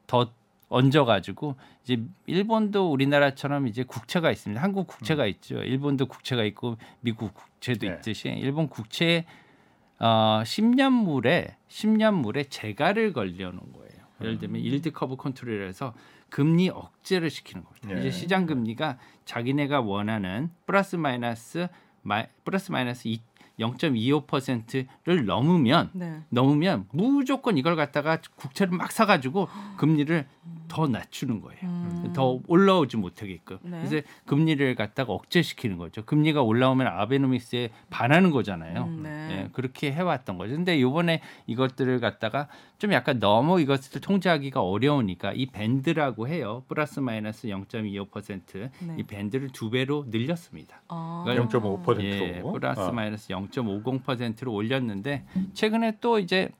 [0.06, 0.32] 더
[0.70, 4.62] 얹어가지고 이제 일본도 우리나라처럼 이제 국채가 있습니다.
[4.62, 5.62] 한국 국채가 있죠.
[5.62, 7.94] 일본도 국채가 있고 미국 국채도 네.
[7.94, 9.24] 있듯이 일본 국채
[9.98, 13.88] 어 10년물에 10년물에 제약을 걸어놓은 거예요.
[14.20, 15.94] 예를 들면 yield curve control에서
[16.28, 17.88] 금리 억제를 시키는 겁니다.
[17.94, 18.00] 네.
[18.00, 21.68] 이제 시장 금리가 자기네가 원하는 플러스 마이너스
[22.02, 23.08] 마, 플러스 마이너스
[23.58, 26.20] 0.25%를 넘으면 네.
[26.28, 30.26] 넘으면 무조건 이걸 갖다가 국채를 막 사가지고 금리를
[30.68, 31.60] 더 낮추는 거예요.
[31.62, 32.12] 음.
[32.14, 33.58] 더 올라오지 못하게끔.
[33.62, 33.82] 네.
[33.84, 36.04] 그래서 금리를 갖다가 억제시키는 거죠.
[36.04, 38.84] 금리가 올라오면 아베노믹스에 반하는 거잖아요.
[38.84, 39.28] 음, 네.
[39.30, 40.54] 예, 그렇게 해왔던 거죠.
[40.54, 46.64] 근데 이번에 이것들을 갖다가 좀 약간 너무 이것을 통제하기가 어려우니까 이 밴드라고 해요.
[46.68, 49.02] 플러스 마이너스 0.25%이 네.
[49.06, 50.82] 밴드를 두 배로 늘렸습니다.
[50.88, 51.24] 아.
[51.26, 52.02] 0.5%.
[52.02, 52.92] 예, 플러스 어.
[52.92, 56.50] 마이너스 0.50%로 올렸는데 최근에 또 이제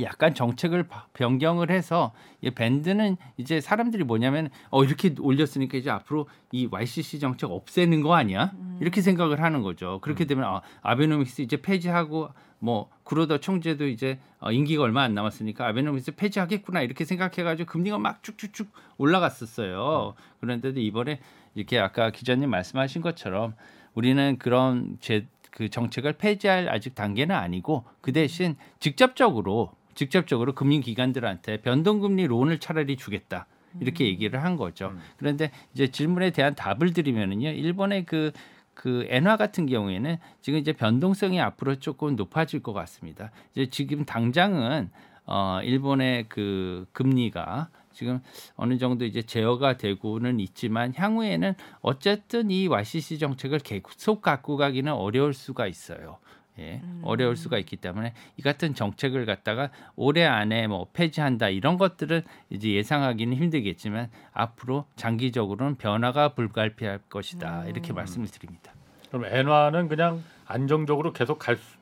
[0.00, 6.28] 약간 정책을 바- 변경을 해서 이 밴드는 이제 사람들이 뭐냐면 어 이렇게 올렸으니까 이제 앞으로
[6.52, 8.52] 이 YCC 정책 없애는 거 아니야?
[8.80, 10.00] 이렇게 생각을 하는 거죠.
[10.02, 15.66] 그렇게 되면 아, 아베노믹스 이제 폐지하고 뭐 구로더 총재도 이제 어, 임기가 얼마 안 남았으니까
[15.68, 18.68] 아베노믹스 폐지하겠구나 이렇게 생각해가지고 금리가 막 쭉쭉쭉
[18.98, 20.14] 올라갔었어요.
[20.40, 21.20] 그런데도 이번에
[21.54, 23.54] 이렇게 아까 기자님 말씀하신 것처럼
[23.94, 32.60] 우리는 그런 제그 정책을 폐지할 아직 단계는 아니고 그 대신 직접적으로 직접적으로 금융기관들한테 변동금리 론을
[32.60, 33.46] 차라리 주겠다
[33.80, 34.88] 이렇게 얘기를 한 거죠.
[34.88, 35.00] 음.
[35.16, 41.76] 그런데 이제 질문에 대한 답을 드리면은요, 일본의 그그 엔화 같은 경우에는 지금 이제 변동성이 앞으로
[41.76, 43.30] 조금 높아질 것 같습니다.
[43.52, 44.90] 이제 지금 당장은
[45.26, 48.20] 어 일본의 그 금리가 지금
[48.54, 55.34] 어느 정도 이제 제어가 되고는 있지만 향후에는 어쨌든 이 YCC 정책을 계속 갖고 가기는 어려울
[55.34, 56.18] 수가 있어요.
[56.58, 62.22] 예, 어려울 수가 있기 때문에 이 같은 정책을 갖다가 올해 안에 뭐 폐지한다 이런 것들은
[62.50, 68.72] 이제 예상하기는 힘들겠지만 앞으로 장기적으로는 변화가 불가피할 것이다 이렇게 말씀을 드립니다.
[69.10, 71.76] 그럼 엔화는 그냥 안정적으로 계속 갈 수-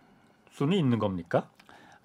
[0.50, 1.48] 수는 있는 겁니까?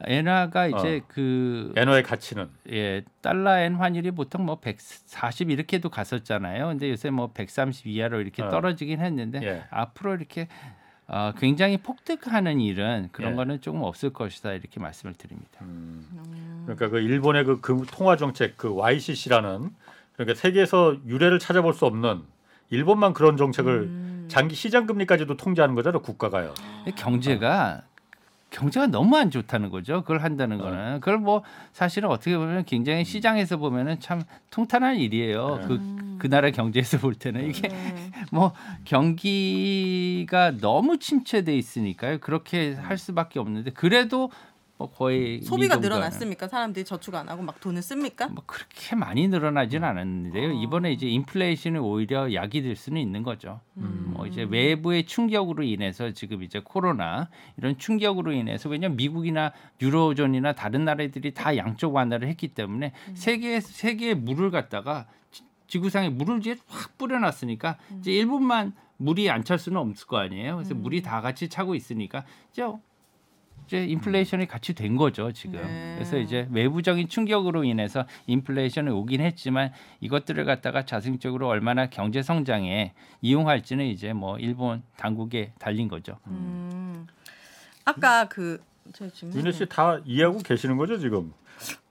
[0.06, 1.06] 엔화가 이제 어.
[1.10, 6.68] 그 엔화의 가치는 예, 달러 엔 환율이 보통 뭐 140 이렇게도 갔었잖아요.
[6.68, 8.50] 근데 요새 뭐 130 이하로 이렇게 어.
[8.50, 9.64] 떨어지긴 했는데 예.
[9.70, 10.48] 앞으로 이렇게
[11.12, 13.36] 어, 굉장히 폭등하는 일은 그런 예.
[13.36, 15.60] 거는 조금 없을 것이다 이렇게 말씀을 드립니다.
[15.62, 16.64] 음.
[16.66, 19.72] 그러니까 그 일본의 그, 그 통화 정책 그 YCC라는
[20.14, 22.22] 그러니까 세계에서 유례를 찾아볼 수 없는
[22.70, 24.26] 일본만 그런 정책을 음.
[24.28, 26.54] 장기 시장 금리까지도 통제하는 거잖아요 국가가요.
[26.96, 27.82] 경제가
[28.50, 30.02] 경제가 너무 안 좋다는 거죠.
[30.02, 30.64] 그걸 한다는 어.
[30.64, 35.58] 거는 그걸 뭐 사실은 어떻게 보면 굉장히 시장에서 보면은 참 통탄한 일이에요.
[35.62, 35.68] 네.
[35.68, 38.12] 그그 나라 경제에서 볼 때는 이게 네.
[38.32, 38.54] 뭐
[38.86, 42.20] 경기가 너무 침체돼 있으니까요.
[42.20, 44.32] 그렇게 할 수밖에 없는데 그래도
[44.80, 46.48] 뭐 거의 소비가 늘어났습니까?
[46.48, 48.30] 사람들이 저축 안 하고 막 돈을 씁니까?
[48.30, 50.52] 뭐 그렇게 많이 늘어나지는 않았는데요.
[50.52, 50.54] 어.
[50.54, 53.60] 이번에 이제 인플레이션이 오히려 약이 될 수는 있는 거죠.
[53.76, 54.09] 음.
[54.20, 59.52] 뭐 이제 외부의 충격으로 인해서 지금 이제 코로나 이런 충격으로 인해서 왜냐면 미국이나
[59.82, 66.40] 유로존이나 다른 나라들이 다 양쪽 완화를 했기 때문에 세계 세계에 물을 갖다가 지- 지구상에 물을
[66.40, 70.56] 이제 확 뿌려놨으니까 이제 일본만 물이 안 찰 수는 없을 거 아니에요.
[70.58, 72.64] 그래서 물이 다 같이 차고 있으니까 이제
[73.70, 75.62] 이제 인플레이션이 같이 된 거죠 지금.
[75.62, 75.94] 네.
[75.96, 83.86] 그래서 이제 외부적인 충격으로 인해서 인플레이션이 오긴 했지만 이것들을 갖다가 자생적으로 얼마나 경제 성장에 이용할지는
[83.86, 86.18] 이제 뭐 일본 당국에 달린 거죠.
[86.26, 87.06] 음.
[87.86, 91.32] 아까 그저 지금 윤혜 씨다 이해하고 계시는 거죠 지금?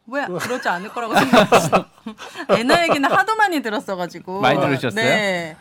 [0.09, 1.85] 왜 그러지 않을 거라고 생각했어.
[2.59, 5.05] 애나 얘기는 하도 많이 들었어가지고 많이 들으셨어요?
[5.05, 5.57] 네.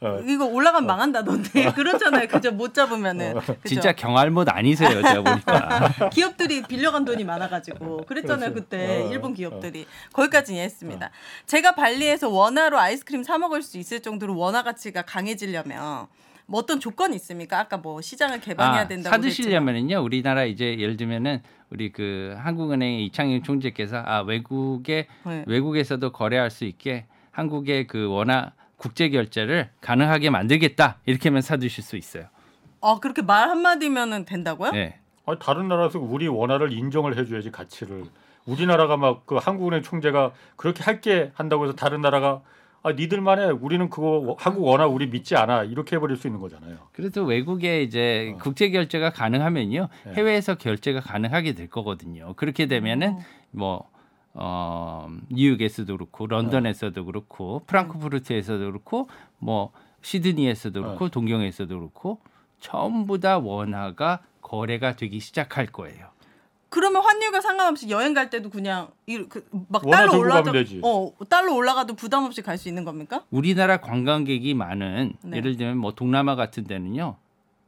[0.00, 0.20] 어.
[0.26, 2.28] 이거 올라가면 망한다던데 그렇잖아요.
[2.28, 3.56] 그죠 못 잡으면은 그죠?
[3.64, 6.08] 진짜 경알못 아니세요, 제가 보니까.
[6.10, 8.68] 기업들이 빌려간 돈이 많아가지고 그랬잖아요 그렇지.
[8.70, 11.10] 그때 어, 일본 기업들이 거기까지 이해했습니다.
[11.46, 16.06] 제가 발리에서 원화로 아이스크림 사 먹을 수 있을 정도로 원화 가치가 강해지려면
[16.46, 17.58] 뭐 어떤 조건이 있습니까?
[17.58, 23.42] 아까 뭐 시장을 개방해야 아, 된다고 사드시려면은요, 우리나라 이제 예를 들면은 우리 그 한국은행의 이창용
[23.42, 25.44] 총재께서 아 외국에 네.
[25.46, 28.52] 외국에서도 거래할 수 있게 한국의 그 원화
[28.84, 32.26] 국제 결제를 가능하게 만들겠다 이렇게 하면 사두실 수 있어요.
[32.82, 34.72] 아 그렇게 말 한마디면은 된다고요?
[34.72, 34.98] 네.
[35.24, 38.04] 아니, 다른 나라에서 우리 원화를 인정을 해줘야지 가치를.
[38.44, 42.42] 우리나라가 막 그 한국은행 총재가 그렇게 할게 한다고 해서 다른 나라가
[42.82, 46.76] 아 니들만 해 우리는 그거 한국 원화 우리 믿지 않아 이렇게 해버릴 수 있는 거잖아요.
[46.92, 48.38] 그래서 외국에 이제 어.
[48.42, 50.12] 국제 결제가 가능하면요 네.
[50.12, 52.34] 해외에서 결제가 가능하게 될 거거든요.
[52.34, 53.16] 그렇게 되면은
[53.50, 53.88] 뭐
[54.34, 59.08] 어, 뉴욕에서도 그렇고 런던에서도 그렇고 프랑크푸르트에서도 그렇고
[59.38, 59.70] 뭐
[60.02, 62.20] 시드니에서도 그렇고 동경에서도 그렇고
[62.60, 66.08] 전부 다 원화가 거래가 되기 시작할 거예요.
[66.68, 70.80] 그러면 환율과 상관없이 여행 갈 때도 그냥 이- 그, 막 달러 들고 올라가 가면 되지.
[70.82, 73.24] 어 달러 올라가도 부담 없이 갈 수 있는 겁니까?
[73.30, 75.36] 우리나라 관광객이 많은 네.
[75.36, 77.16] 예를 들면 뭐 동남아 같은 데는요.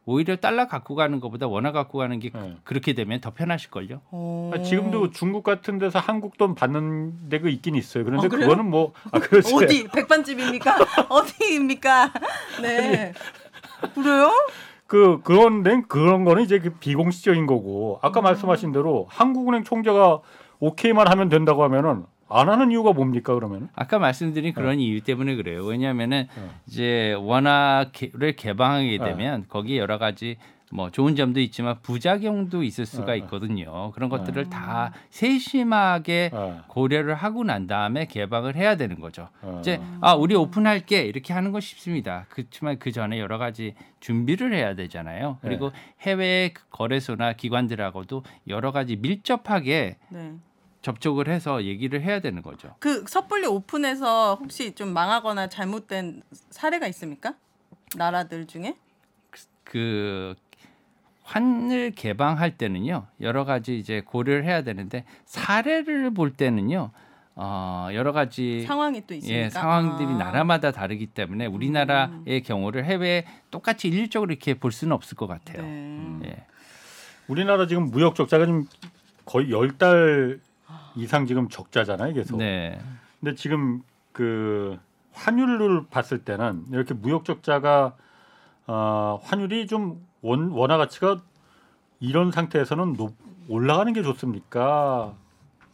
[0.09, 2.57] 오히려 달러 갖고 가는 것보다 원화 갖고 가는 게 네.
[2.63, 4.01] 그렇게 되면 더 편하실 걸요.
[4.13, 4.53] 어.
[4.55, 8.05] 아, 지금도 중국 같은 데서 한국 돈 받는 데가 있긴 있어요.
[8.05, 8.31] 그런데 어?
[8.31, 9.53] 그거는 뭐 아, 그렇지.
[9.53, 10.77] 어디 백반집입니까?
[11.11, 12.13] 어디입니까?
[12.63, 13.13] 네.
[13.97, 14.31] 그래요?
[14.87, 20.21] 그 그런 데 그런 거는 이제 그 비공식적인 거고 아까 말씀하신 대로 한국은행 총재가
[20.61, 23.68] 오케이만 하면 된다고 하면은 안 하는 이유가 뭡니까 그러면?
[23.74, 25.64] 아까 말씀드린 그런 이유 때문에 그래요.
[25.64, 26.51] 왜냐하면은 어.
[26.66, 29.05] 이제 원화를 개방하게 어.
[29.05, 30.37] 되면 거기에 여러 가지
[30.72, 33.16] 뭐 좋은 점도 있지만 부작용도 있을 수가 어, 어.
[33.18, 33.93] 있거든요.
[33.93, 39.29] 그런 것들을 다 세심하게 어, 고려를 하고 난 다음에 개방을 해야 되는 거죠.
[39.43, 39.59] 어.
[39.61, 42.27] 이제 아 우리 오픈할게 이렇게 하는 건 쉽습니다.
[42.31, 45.39] 그렇지만 그 전에 여러 가지 준비를 해야 되잖아요.
[45.41, 45.70] 그리고
[46.01, 50.33] 해외 거래소나 기관들하고도 여러 가지 밀접하게 네.
[50.87, 52.72] 접촉을 해서 얘기를 해야 되는 거죠.
[52.78, 57.34] 그 섣불리 오픈해서 혹시 좀 망하거나 잘못된 사례가 있습니까?
[57.97, 58.76] 나라들 중에?
[59.64, 60.37] 그
[61.24, 66.93] 환을 개방할 때는요 여러 가지 이제 고려를 해야 되는데 사례를 볼 때는요
[67.34, 69.45] 어 여러 가지 상황이 또 있습니까?
[69.45, 70.12] 예 상황들이 아.
[70.12, 70.18] 음.
[70.18, 75.62] 나라마다 다르기 때문에 우리나라의 경우를 해외 똑같이 일률적으로 이렇게 볼 수는 없을 것 같아요.
[75.62, 76.20] 네.
[76.26, 76.45] 예.
[77.26, 78.66] 우리나라 지금 무역 적자가 지금
[79.24, 80.39] 거의 열 달
[80.97, 82.38] 이상 지금 적자잖아요, 계속.
[82.38, 82.78] 네.
[83.20, 83.82] 근데 지금
[84.12, 84.78] 그
[85.12, 87.97] 환율을 봤을 때는 이렇게 무역 적자가
[88.66, 91.20] 어, 환율이 좀 원, 원화 가치가
[92.01, 93.14] 이런 상태에서는 높,
[93.49, 95.14] 올라가는 게 좋습니까?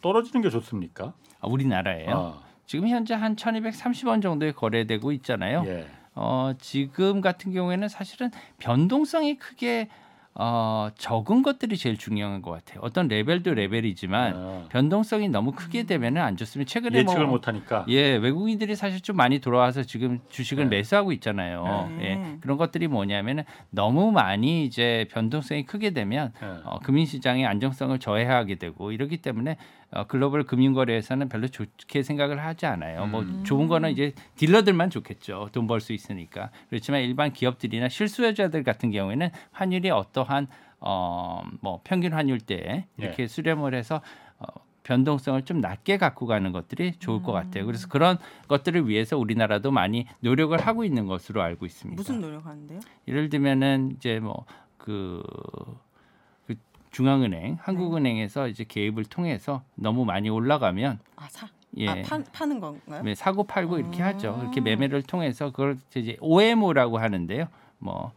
[0.02, 1.14] 떨어지는 게 좋습니까?
[1.40, 2.10] 아, 우리나라예요.
[2.14, 5.62] 어, 지금 현재 한 1,230원 정도에 거래되고 있잖아요.
[5.66, 5.86] 예.
[6.14, 9.88] 어, 지금 같은 경우에는 사실은 변동성이 크게
[10.34, 12.80] 어, 적은 것들이 제일 중요한 것 같아요.
[12.82, 16.70] 어떤 레벨도 레벨이지만 어, 변동성이 너무 크게 되면은 안 좋습니다.
[16.70, 17.84] 최근에 예측을 뭐 못하니까.
[17.88, 20.76] 예, 외국인들이 사실 좀 많이 돌아와서 지금 주식을 네.
[20.78, 21.92] 매수하고 있잖아요.
[21.98, 22.04] 네.
[22.04, 26.46] 예, 그런 것들이 뭐냐면은 너무 많이 이제 변동성이 크게 되면 예.
[26.64, 29.58] 어, 금융시장의 안정성을 저해하게 되고 이러기 때문에
[29.92, 33.06] 어, 글로벌 금융거래에서는 별로 좋게 생각을 하지 않아요.
[33.06, 33.44] 뭐 음.
[33.44, 35.50] 좋은 거는 이제 딜러들만 좋겠죠.
[35.52, 36.50] 돈 벌 수 있으니까.
[36.70, 40.46] 그렇지만 일반 기업들이나 실수요자들 같은 경우에는 환율이 어떠한
[40.80, 42.86] 어, 뭐 평균 환율대에 예.
[42.96, 44.00] 이렇게 수렴을 해서
[44.38, 44.46] 어,
[44.82, 47.66] 변동성을 좀 낮게 갖고 가는 것들이 좋을 것 같아요.
[47.66, 48.18] 그래서 그런
[48.48, 51.96] 것들을 위해서 우리나라도 많이 노력을 하고 있는 것으로 알고 있습니다.
[52.00, 52.80] 무슨 노력하는데요?
[53.06, 54.44] 예를 들면은 이제 뭐
[54.82, 55.22] 그
[56.92, 61.48] 중앙은행, 한국은행에서 이제 개입을 통해서 너무 많이 올라가면 아 사.
[61.78, 61.88] 예.
[61.88, 63.02] 아 파, 파는 건가요?
[63.02, 64.08] 네, 사고 팔고 이렇게 아.
[64.08, 64.38] 하죠.
[64.42, 67.48] 이렇게 매매를 통해서 그걸 이제 OMO라고 하는데요.
[67.78, 68.12] 뭐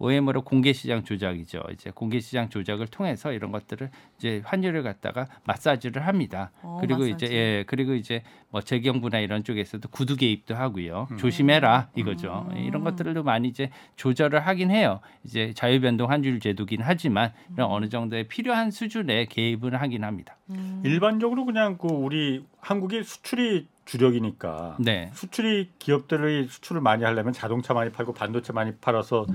[0.00, 1.62] OMO로 공개 시장 조작이죠.
[1.72, 6.50] 이제 공개 시장 조작을 통해서 이런 것들을 이제 환율을 갖다가 마사지를 합니다.
[6.62, 7.26] 어, 그리고 마사지.
[7.26, 11.06] 이제 예, 그리고 이제 뭐 재경부나 이런 쪽에서도 구두 개입도 하고요.
[11.10, 11.16] 음.
[11.18, 12.48] 조심해라 이거죠.
[12.50, 12.56] 음.
[12.56, 15.00] 이런 것들도 많이 이제 조절을 하긴 해요.
[15.22, 20.36] 이제 자유변동 환율 제도긴 하지만 이런 어느 정도의 필요한 수준의 개입을 하긴 합니다.
[20.48, 20.80] 음.
[20.82, 25.10] 일반적으로 그냥 그 우리 한국이 수출이 주력이니까 네.
[25.12, 29.26] 수출이 기업들이 수출을 많이 하려면 자동차 많이 팔고 반도체 많이 팔아서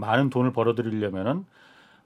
[0.00, 1.44] 많은 돈을 벌어들이려면은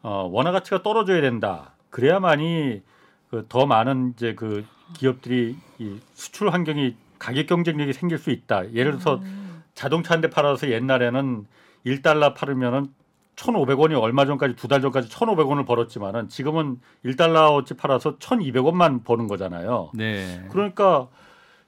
[0.03, 1.73] 어, 원화 가치가 떨어져야 된다.
[1.91, 2.83] 그래야만이
[3.31, 4.65] 그 더 많은 이제 그
[4.95, 8.73] 기업들이 이 수출 환경이 가격 경쟁력이 생길 수 있다.
[8.75, 9.63] 예를 들어서 음.
[9.75, 11.47] 자동차 한 대 팔아서 옛날에는
[11.87, 12.87] 1달러 팔으면은
[13.35, 19.91] 1,500원이 얼마 전까지 두 달 전까지 1,500원을 벌었지만은 지금은 1달러어치 팔아서 1,200원만 버는 거잖아요.
[19.95, 20.47] 네.
[20.53, 21.09] 그러니까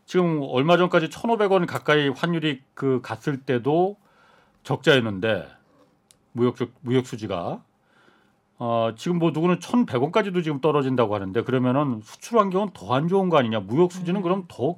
[0.04, 3.96] 지금 얼마 전까지 1,500원 가까이 환율이 그 갔을 때도
[4.62, 5.48] 적자였는데
[6.36, 7.62] 무역 수- 무역 수지가
[8.58, 13.38] 어, 지금 뭐 누구는 1,100원까지도 지금 떨어진다고 하는데 그러면은 수출 환경은 더 안 좋은 거
[13.38, 13.60] 아니냐?
[13.60, 14.22] 무역 수지는 음.
[14.22, 14.76] 그럼 더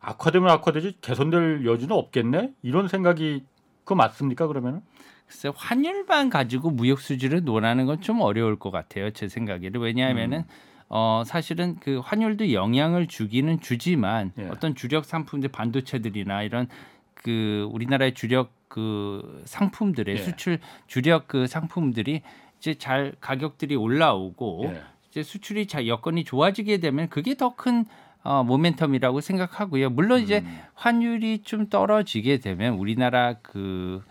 [0.00, 2.52] 악화되면 악화되지 개선될 여지는 없겠네?
[2.62, 3.44] 이런 생각이
[3.84, 4.46] 그 맞습니까?
[4.48, 4.80] 그러면은?
[5.26, 10.44] 글쎄 환율만 가지고 무역 수지를 논하는 건 좀 어려울 것 같아요 제 생각에는 왜냐하면은 음.
[10.90, 14.48] 어 사실은 그 환율도 영향을 주기는 주지만 예.
[14.48, 16.66] 어떤 주력 상품들 반도체들이나 이런
[17.14, 20.20] 그 우리나라의 주력 그 상품들의 예.
[20.20, 20.58] 수출
[20.88, 22.22] 주력 그 상품들이
[22.58, 24.82] 이제 잘 가격들이 올라오고 예.
[25.08, 27.84] 이제 수출이 자 여건이 좋아지게 되면 그게 더큰
[28.24, 29.90] 어, 모멘텀이라고 생각하고요.
[29.90, 30.58] 물론 이제 음.
[30.74, 34.02] 환율이 좀 떨어지게 되면 우리나라 그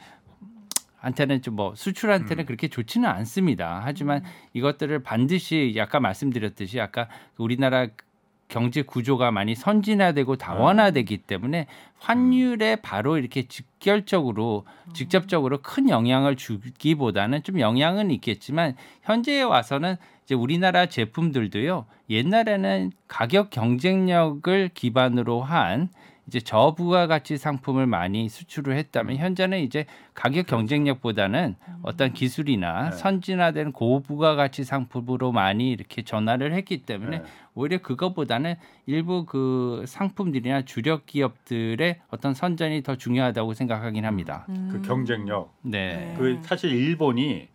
[0.99, 2.45] 한테는 좀 뭐 수출한테는 음.
[2.45, 3.81] 그렇게 좋지는 않습니다.
[3.83, 7.87] 하지만 이것들을 반드시 아까 말씀드렸듯이 아까 우리나라
[8.53, 11.65] 경제 구조가 많이 선진화되고 다원화되기 때문에
[11.97, 20.85] 환율에 바로 이렇게 직결적으로 직접적으로 큰 영향을 주기보다는 좀 영향은 있겠지만 현재에 와서는 이제 우리나라
[20.85, 25.89] 제품들도요 옛날에는 가격 경쟁력을 기반으로 한
[26.27, 32.95] 이제 저부가 가치 상품을 많이 수출을 했다면 현재는 이제 가격 경쟁력보다는 어떤 기술이나 네.
[32.95, 37.25] 선진화된 고부가 가치 상품으로 많이 이렇게 전환을 했기 때문에 네.
[37.55, 38.55] 오히려 그것보다는
[38.85, 44.45] 일부 그 상품들이나 주력 기업들의 어떤 선전이 더 중요하다고 생각하긴 합니다.
[44.47, 44.69] 음.
[44.71, 45.53] 그 경쟁력.
[45.61, 46.15] 네.
[46.17, 47.49] 그 사실 일본이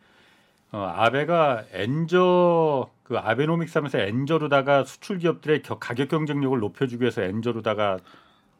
[0.73, 7.97] 어, 아베가 엔저 그 아베노믹스 하면서 엔저로다가 수출 기업들의 겨- 가격 경쟁력을 높여주기 위해서 엔저로다가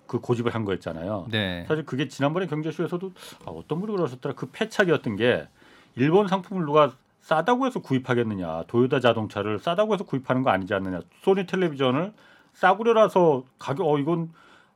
[0.09, 1.27] 그 고집을 한 거였잖아요.
[1.31, 1.65] 네.
[1.69, 3.13] 사실 그게 지난번에 경제쇼에서도
[3.47, 5.47] 아, 어떤 분이 그러셨더라 그 패착이었던 게
[5.95, 11.47] 일본 상품을 누가 싸다고 해서 구입하겠느냐 도요타 자동차를 싸다고 해서 구입하는 거 아니지 않느냐 소니
[11.47, 12.13] 텔레비전을
[12.55, 14.33] 싸구려라서 가격 어 이건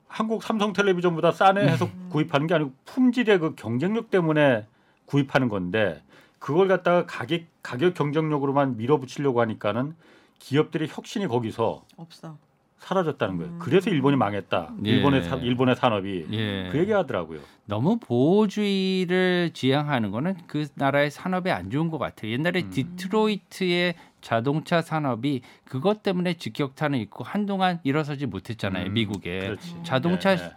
[0.06, 4.66] 한국 삼성 텔레비전보다 싸네 해서 구입하는 게 아니고 품질의 그 경쟁력 때문에
[5.06, 6.02] 구입하는 건데
[6.38, 9.94] 그걸 갖다가 가격 가격 경쟁력으로만 밀어붙이려고 하니까는
[10.38, 12.36] 기업들의 혁신이 거기서 없어.
[12.82, 13.52] 사라졌다는 거예요.
[13.52, 13.58] 음.
[13.60, 14.74] 그래서 일본이 망했다.
[14.84, 14.90] 예.
[14.90, 16.68] 일본의 사, 일본의 산업이 예.
[16.70, 17.40] 그 얘기하더라고요.
[17.64, 22.32] 너무 보호주의를 지향하는 거는 그 나라의 산업에 안 좋은 것 같아요.
[22.32, 22.70] 옛날에 음.
[22.70, 28.86] 디트로이트의 자동차 산업이 그것 때문에 직격탄을 입고 한동안 일어서지 못했잖아요.
[28.86, 29.76] 음, 미국에 그렇지.
[29.84, 30.50] 자동차 예, 예.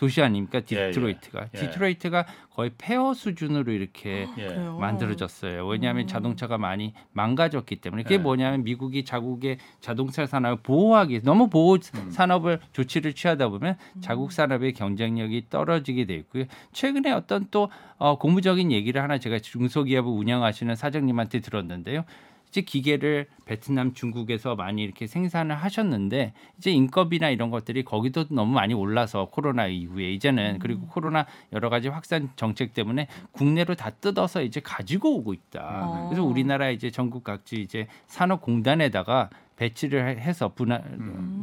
[0.00, 0.62] 도시 아닙니까?
[0.72, 0.86] 예, 예.
[0.86, 1.58] 디트로이트가 예.
[1.58, 2.24] 디트로이트가
[2.54, 4.46] 거의 폐허 수준으로 이렇게 예.
[4.46, 4.78] 그래요.
[4.80, 5.66] 만들어졌어요.
[5.66, 6.06] 왜냐하면 음.
[6.06, 8.22] 자동차가 많이 망가졌기 때문에 그게 네.
[8.22, 12.10] 뭐냐면 미국이 자국의 자동차 산업을 보호하기 위해서 너무 보호 음.
[12.10, 16.44] 산업을 조치를 취하다 보면 자국 산업의 경쟁력이 떨어지게 돼 있고요.
[16.72, 22.04] 최근에 어떤 또 어, 고무적인 얘기를 하나 제가 중소기업을 운영하시는 사장님한테 들었는데요.
[22.50, 28.74] 이제 기계를 베트남, 중국에서 많이 이렇게 생산을 하셨는데 이제 인건비나 이런 것들이 거기도 너무 많이
[28.74, 34.60] 올라서 코로나 이후에 이제는 그리고 코로나 여러 가지 확산 정책 때문에 국내로 다 뜯어서 이제
[34.60, 35.60] 가지고 오고 있다.
[35.84, 36.08] 어.
[36.08, 39.30] 그래서 우리나라 이제 전국 각지 이제 산업공단에다가
[39.64, 40.82] 배치를 해- 해서 분할,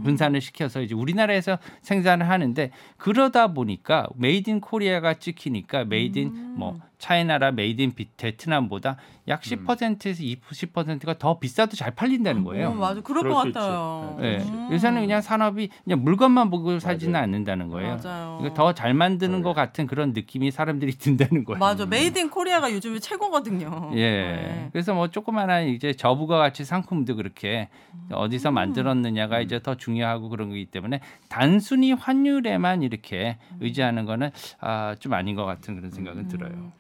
[0.04, 6.80] 분산을 시켜서 이제 우리나라에서 생산을 하는데 그러다 보니까 made in Korea가 찍히니까 made in 뭐
[6.98, 8.98] China라 made in 비- 베트남보다
[9.28, 12.70] 약 10%에서 20%가 더 비싸도 잘 팔린다는 거예요.
[12.70, 13.02] 어, 맞아.
[13.02, 13.54] 그럴 그럴 것.
[13.54, 14.18] 같아요.
[14.22, 14.38] 예.
[14.38, 14.70] 음.
[14.72, 17.24] 요새는 그냥 산업이 그냥 물건만 보고 사지는 맞아요.
[17.26, 18.00] 않는다는 거예요.
[18.04, 18.52] 맞아요.
[18.56, 21.60] 더잘 만드는 것 같은 그런 느낌이 사람들이 든다는 거예요.
[21.60, 21.86] 맞아.
[21.86, 23.92] made in Korea가 요즘에 최고거든요.
[23.94, 23.98] 예.
[24.00, 24.70] 네.
[24.72, 28.07] 그래서 뭐 조그마한 이제 저부가 가치 상품도 그렇게 음.
[28.12, 33.58] 어디서 만들었느냐가 이제 더 중요하고 그런 거기 때문에 단순히 환율에만 이렇게 음.
[33.62, 36.28] 의지하는 거는 아, 좀 아닌 것 같은 그런 생각은 음.
[36.28, 36.72] 들어요.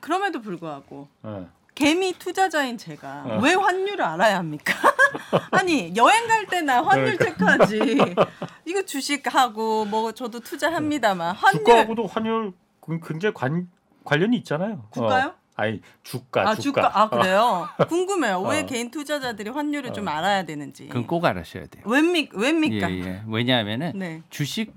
[0.00, 1.46] 그럼에도 불구하고 예.
[1.74, 3.40] 개미 투자자인 제가 어.
[3.42, 4.72] 왜 환율을 알아야 합니까?
[5.50, 7.56] 아니 여행 갈 때 나 환율 그러니까.
[7.66, 8.14] 체크하지.
[8.64, 13.68] 이거 주식하고 뭐 저도 투자합니다만 환율 주가하고도 환율 그- 굉장히 관
[14.04, 14.84] 관련이 있잖아요.
[14.90, 15.28] 국가요?
[15.28, 15.34] 어.
[15.56, 17.66] 아니 주가 아 주가 아 그래요?
[17.88, 18.42] 궁금해요.
[18.42, 18.66] 왜 어.
[18.66, 20.10] 개인 투자자들이 환율을 좀 어.
[20.10, 20.88] 알아야 되는지.
[20.88, 21.82] 그건 꼭 알아셔야 돼요.
[21.86, 22.90] 왜입니 왜입니까?
[22.90, 23.22] 예, 예.
[23.26, 24.22] 왜냐하면은 네.
[24.28, 24.74] 주식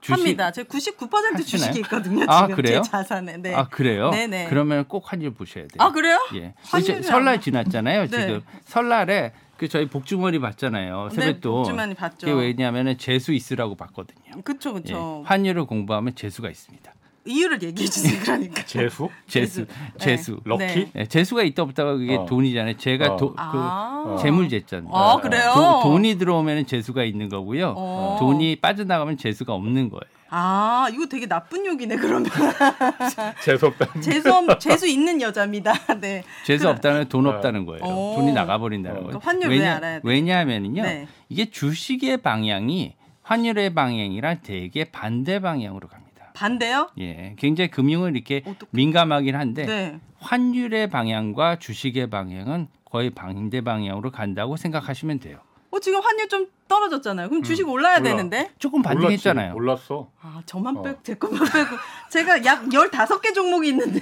[0.00, 0.50] 주식 합니다.
[0.50, 1.42] 제 99% 하시나요?
[1.44, 2.24] 주식이 있거든요.
[2.28, 2.82] 아, 지금 그래요?
[2.82, 3.36] 제 자산에.
[3.38, 3.54] 네.
[3.54, 4.10] 아 그래요?
[4.10, 4.48] 네네.
[4.48, 5.78] 그러면 꼭 환율 보셔야 돼요.
[5.78, 6.18] 아 그래요?
[6.34, 6.54] 예.
[6.78, 7.40] 이제 설날.
[7.40, 8.08] 지났잖아요.
[8.08, 8.08] 네.
[8.08, 11.08] 지금 설날에 그 저희 복주머니 봤잖아요.
[11.10, 11.52] 네, 세뱃돈.
[11.52, 12.26] 복주머니 봤죠.
[12.26, 14.42] 그게 왜냐하면은 재수 있으라고 봤거든요.
[14.42, 14.80] 그쵸 예.
[14.80, 15.22] 그쵸.
[15.24, 16.92] 환율을 공부하면 재수가 있습니다.
[17.26, 18.18] 이유를 얘기해 주세요.
[18.22, 18.62] 그러니까.
[18.66, 19.66] 재수, 재수, 재수.
[19.98, 20.40] 재수.
[20.44, 20.64] 럭키.
[20.64, 20.90] 네.
[20.96, 22.26] 예, 재수가 있다 없다가 그게 어.
[22.26, 22.76] 돈이잖아요.
[22.76, 23.16] 제가 어.
[23.16, 24.16] 도, 그 아.
[24.20, 24.90] 재물제잖아요.
[24.94, 25.52] 아 그래요?
[25.54, 27.74] 도- 돈이 들어오면 재수가 있는 거고요.
[27.76, 28.16] 어.
[28.18, 30.00] 돈이 빠져나가면 재수가 없는 거예요.
[30.28, 32.28] 아 이거 되게 나쁜 욕이네 그러면
[33.44, 34.00] 재수 없다.
[34.00, 35.72] 재수 없- 재수 있는 여자입니다.
[36.00, 36.24] 네.
[36.44, 37.30] 재수 그럼- 없다는 돈 어.
[37.30, 37.84] 없다는 거예요.
[37.84, 38.16] 오.
[38.16, 39.02] 돈이 나가버린다는 어.
[39.04, 39.18] 거예요.
[39.18, 40.00] 그 환율 왜 알아야 돼?
[40.04, 40.82] 왜냐하면은요.
[40.82, 41.06] 네.
[41.28, 46.05] 이게 주식의 방향이 환율의 방향이랑 되게 반대 방향으로 갑니다.
[46.46, 46.90] 반대요?
[46.98, 48.68] 예, 굉장히 금융을 이렇게 어떡해.
[48.70, 50.00] 민감하긴 한데 네.
[50.18, 55.38] 환율의 방향과 주식의 방향은 거의 반대 방향으로 간다고 생각하시면 돼요.
[55.70, 57.28] 어 지금 환율 좀 떨어졌잖아요.
[57.28, 58.02] 그럼 주식 올라야 올라.
[58.02, 58.50] 되는데?
[58.58, 59.52] 조금 반등했잖아요.
[59.54, 60.10] 몰랐어.
[60.20, 60.82] 아 저만 어.
[60.82, 61.76] 빼고 제 것만 빼고
[62.10, 64.00] 제가 약 15개 종목이 있는데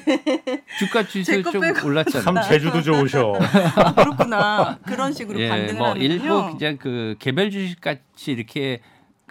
[0.79, 1.87] 주가 제 지수 거좀 빼고.
[1.87, 2.25] 올랐잖아요.
[2.25, 3.33] 참 제주도 좋으셔.
[3.77, 4.79] 아, 그렇구나.
[4.85, 6.13] 그런 식으로 예, 반등을 뭐 하는군요.
[6.15, 8.81] 일부 그냥 그 개별 주식 같이 이렇게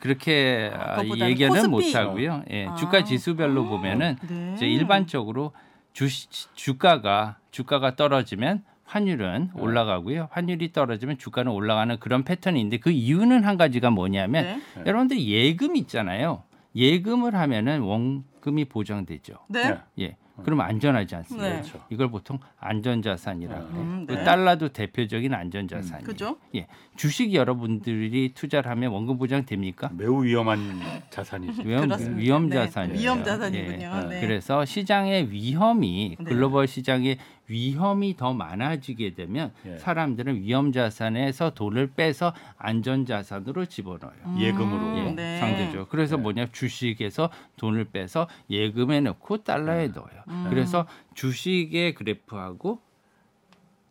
[0.04, 1.72] 그렇게 아, 얘기는.
[1.72, 2.44] 못 하고요.
[2.52, 2.76] 예, 아.
[2.76, 4.52] 주가 지수별로 보면은 네.
[4.54, 5.54] 이제 일반적으로
[5.94, 6.10] 주
[6.56, 9.62] 주가가 주가가 떨어지면 환율은 네.
[9.62, 10.28] 올라가고요.
[10.30, 14.62] 환율이 떨어지면 주가는 올라가는 그런 패턴인데 그 이유는 한 가지가 뭐냐면 네.
[14.76, 14.84] 네.
[14.86, 16.44] 여러분들이 예금 있잖아요.
[16.76, 19.36] 예금을 하면은 원금이 보장되죠.
[19.48, 19.70] 네.
[19.70, 19.78] 네.
[20.02, 20.18] 예.
[20.42, 21.48] 그러면 안전하지 않습니까?
[21.48, 21.56] 네.
[21.56, 21.80] 그렇죠.
[21.90, 23.70] 이걸 보통 안전자산이라 그래요.
[23.74, 24.24] 음, 그 네.
[24.24, 26.06] 달러도 대표적인 안전자산이에요.
[26.06, 26.38] 그죠?
[26.56, 26.66] 예.
[26.96, 29.92] 주식 여러분들이 투자를 하면 원금 보장 됩니까?
[29.94, 30.80] 매우 위험한
[31.12, 31.62] 자산이지.
[31.68, 32.18] 위험, 그렇습니다.
[32.20, 32.56] 위험 네.
[32.56, 33.00] 자산이에요.
[33.00, 34.02] 위험 자산이군요.
[34.06, 34.08] 예.
[34.08, 34.22] 네.
[34.22, 36.24] 그래서 시장의 위험이 네.
[36.26, 37.18] 글로벌 시장의
[37.48, 39.78] 위험이 더 많아지게 되면 예.
[39.78, 44.40] 사람들은 위험 자산에서 돈을 빼서 안전 자산으로 집어넣어요.
[44.40, 44.98] 예금으로.
[44.98, 45.40] 예, 네.
[45.40, 45.88] 상대죠.
[45.90, 46.22] 그래서 네.
[46.24, 50.24] 뭐냐 주식에서 돈을 빼서 예금에 넣고 달러에 넣어요.
[50.30, 50.48] 음.
[50.50, 52.80] 그래서 주식의 그래프하고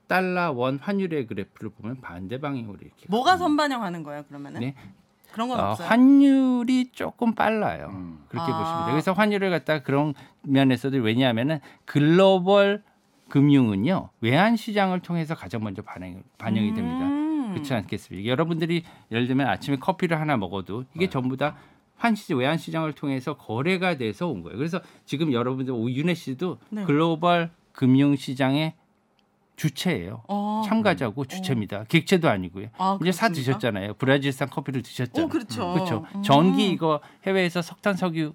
[0.07, 3.07] 달러 원 환율의 그래프를 보면 반대 방향으로 이렇게.
[3.09, 4.61] 뭐가 선반영하는 거예요, 그러면은?
[4.61, 4.75] 네.
[5.33, 5.89] 그런 건 어, 없어요.
[5.89, 7.89] 환율이 조금 빨라요.
[7.89, 8.25] 음.
[8.29, 8.59] 그렇게 아.
[8.59, 8.93] 보시면 돼요.
[8.93, 12.83] 그래서 환율을 갖다 그런 면에서도 왜냐하면은 글로벌
[13.33, 17.07] 금융은요 외환 시장을 통해서 가장 먼저 반영, 반영이 됩니다.
[17.07, 17.53] 음.
[17.53, 18.29] 그렇지 않겠습니까?
[18.29, 21.11] 여러분들이 예를 들면 아침에 커피를 하나 먹어도 이게 네.
[21.11, 21.57] 전부 다
[21.97, 24.59] 환시 외환 시장을 통해서 거래가 돼서 온 거예요.
[24.59, 26.85] 그래서 지금 여러분들 오윤혜 씨도 네.
[26.85, 28.75] 글로벌 금융 시장의
[29.57, 30.25] 주체예요.
[30.29, 30.63] 어.
[30.67, 31.85] 참가자고 주체입니다.
[31.85, 32.69] 객체도 아니고요.
[32.77, 33.31] 아, 이제 사?
[33.31, 33.95] 드셨잖아요.
[33.95, 35.27] 브라질산 커피를 드셨잖아요.
[35.27, 35.73] 어, 그렇죠.
[35.73, 36.05] 그렇죠.
[36.17, 36.23] 음.
[36.23, 38.35] 전기 이거 해외에서 석탄 석유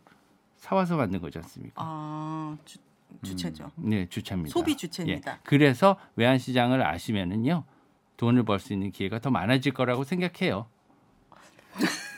[0.58, 1.76] 사와서 만든 거지 않습니까?
[1.76, 2.80] 아, 주,
[3.24, 3.72] 주체죠.
[3.76, 4.52] 네, 주체입니다.
[4.54, 5.32] 소비 주체입니다.
[5.34, 5.38] 예.
[5.44, 7.64] 그래서 외환 시장을 아시면은요.
[8.18, 10.68] 돈을 벌 수 있는 기회가 더 많아질 거라고 생각해요.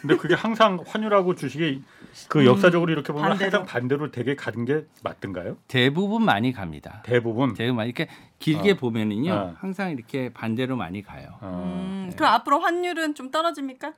[0.02, 1.84] 근데 그게 항상 환율하고 주식이
[2.30, 3.30] 그 역사적으로 이렇게 보면 음.
[3.32, 3.52] 반대로.
[3.58, 5.58] 항상 반대로 되게 가는 게 맞던가요?
[5.68, 7.02] 대부분 많이 갑니다.
[7.06, 7.54] 대부분.
[7.54, 8.08] 대부분 많이 이렇게
[8.40, 8.76] 길게 어.
[8.76, 9.34] 보면은요.
[9.34, 9.56] 어.
[9.60, 11.38] 항상 이렇게 반대로 많이 가요.
[11.42, 11.74] 어.
[12.08, 13.94] 음, 그럼 앞으로 환율은 좀 떨어집니까?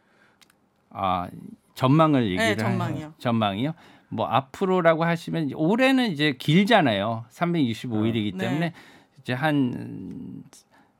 [0.89, 1.29] 아,
[1.75, 3.05] 전망을 얘기를 네, 전망이요.
[3.05, 3.73] 하- 전망이요.
[4.11, 7.25] 뭐 앞으로라고 하시면 올해는 이제 길잖아요.
[7.29, 8.45] 365일이기 네.
[8.45, 8.73] 때문에
[9.21, 10.43] 이제 한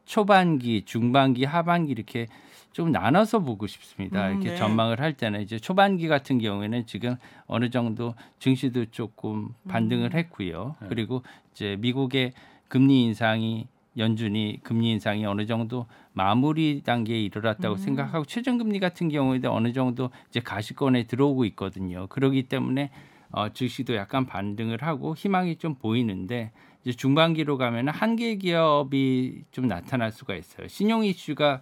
[0.05, 2.28] 초반기, 중반기, 하반기 이렇게
[2.72, 4.28] 좀 나눠서 보고 싶습니다.
[4.28, 4.55] 음, 이렇게 네.
[4.55, 10.18] 전망을 할 때는 이제 초반기 같은 경우에는 지금 어느 정도 증시도 조금 반등을 음.
[10.18, 10.78] 했고요.
[10.82, 10.88] 네.
[10.88, 12.32] 그리고 이제 미국의
[12.70, 13.68] 금리 인상이
[13.98, 20.39] 연준이 금리 인상이 어느 정도 마무리 단계에 이르렀다고 생각하고 최저금리 같은 경우에도 어느 정도 이제
[20.39, 22.08] 가시권에 들어오고 있거든요.
[22.08, 22.89] 그렇기 때문에
[23.32, 26.52] 어, 주식도 약간 반등을 하고 희망이 좀 보이는데
[26.84, 30.68] 이제 중반기로 가면 한계 기업이 좀 나타날 수가 있어요.
[30.68, 31.62] 신용 이슈가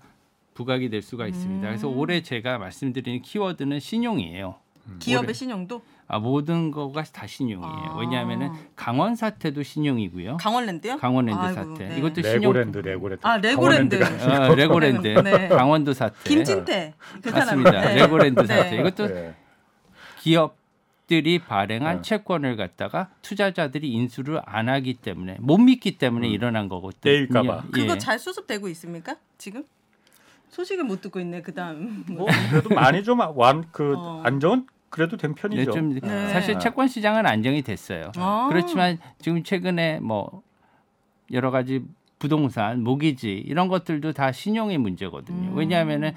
[0.53, 1.67] 부각이 될 수가 있습니다.
[1.67, 4.55] 그래서 올해 제가 말씀드리는 키워드는 신용이에요.
[4.97, 7.91] 기업의 신용도 아, 모든 거가 다 신용이에요.
[7.91, 7.97] 아.
[7.99, 10.37] 왜냐하면은 강원 사태도 신용이고요.
[10.37, 10.97] 강원랜드요?
[10.97, 11.87] 강원랜드 아이고, 사태.
[11.87, 11.97] 네.
[11.99, 12.39] 이것도 신용.
[12.41, 13.27] 레고랜드 레고랜드.
[13.27, 13.95] 아, 레고랜드.
[13.95, 15.07] 어, 레고랜드.
[15.23, 15.47] 네.
[15.49, 16.15] 강원도 사태.
[16.27, 17.61] 김진태 그 사람.
[17.61, 17.71] 맞습니다.
[17.81, 17.95] 네.
[17.95, 18.47] 레고랜드 네.
[18.47, 18.79] 사태.
[18.79, 19.35] 이것도 네.
[20.19, 20.57] 기업
[21.05, 22.01] 들이 발행한 네.
[22.03, 26.31] 채권을 갖다가 투자자들이 인수를 안 하기 때문에 못 믿기 때문에 음.
[26.31, 27.01] 일어난 거거든요.
[27.01, 27.63] 떼일까 봐.
[27.71, 27.97] 그거 예.
[27.97, 29.15] 잘 수습되고 있습니까?
[29.37, 29.63] 지금?
[30.49, 31.41] 소식을 못 듣고 있네.
[31.41, 32.03] 그다음.
[32.09, 34.21] 뭐 그래도 많이 좀 완그 어.
[34.23, 35.71] 안정은 그래도 된 네, 편이죠.
[35.71, 36.29] 좀 네.
[36.29, 38.11] 사실 채권 시장은 안정이 됐어요.
[38.17, 38.47] 아.
[38.49, 40.41] 그렇지만 지금 최근에 뭐
[41.31, 41.83] 여러 가지
[42.17, 45.51] 부동산, 모기지 이런 것들도 다 신용의 문제거든요.
[45.51, 45.57] 음.
[45.57, 46.13] 왜냐하면은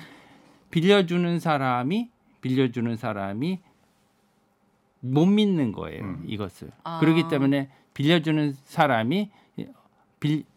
[0.70, 2.10] 빌려주는 사람이
[2.40, 3.60] 빌려주는 사람이
[5.00, 6.02] 못 믿는 거예요.
[6.02, 6.24] 음.
[6.26, 6.70] 이것을.
[6.84, 6.98] 아.
[6.98, 9.30] 그렇기 때문에 빌려주는 사람이
[10.18, 10.51] 빌 그,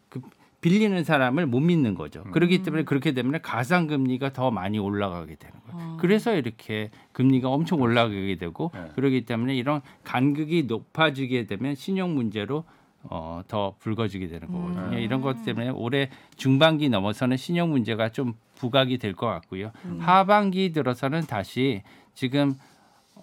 [0.65, 2.23] 빌리는 사람을 못 믿는 거죠.
[2.25, 2.31] 음.
[2.31, 5.79] 그렇기 때문에 그렇게 되면 가상 금리가 더 많이 올라가게 되는 거예요.
[5.79, 5.97] 아.
[5.99, 8.89] 그래서 이렇게 금리가 엄청 올라가게 되고 네.
[8.95, 12.63] 그렇기 때문에 이런 간극이 높아지게 되면 신용 문제로
[13.03, 14.97] 어, 더 불거지게 되는 거거든요.
[14.97, 14.99] 음.
[15.03, 19.69] 이런 것 때문에 올해 중반기 넘어서는 신용 문제가 좀 부각이 될 것 같고요.
[19.85, 19.99] 음.
[20.01, 21.83] 하반기 들어서는 다시
[22.15, 22.55] 지금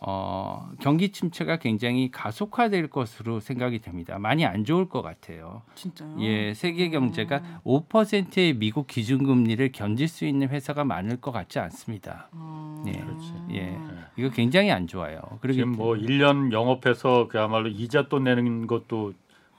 [0.04, 4.18] 어, 경기 침체가 굉장히 가속화될 것으로 생각이 됩니다.
[4.18, 5.62] 많이 안 좋을 것 같아요.
[5.76, 6.16] 진짜요?
[6.20, 12.28] 예, 세계 경제가 5%의 미국 기준금리를 견딜 수 있는 회사가 많을 것 같지 않습니다.
[12.32, 12.82] 아.
[12.88, 13.32] 예, 그렇지.
[13.52, 13.78] 예,
[14.16, 15.20] 이거 굉장히 안 좋아요.
[15.52, 19.12] 지금 뭐 1년 영업해서 그야말로 이자 돈 내는 것도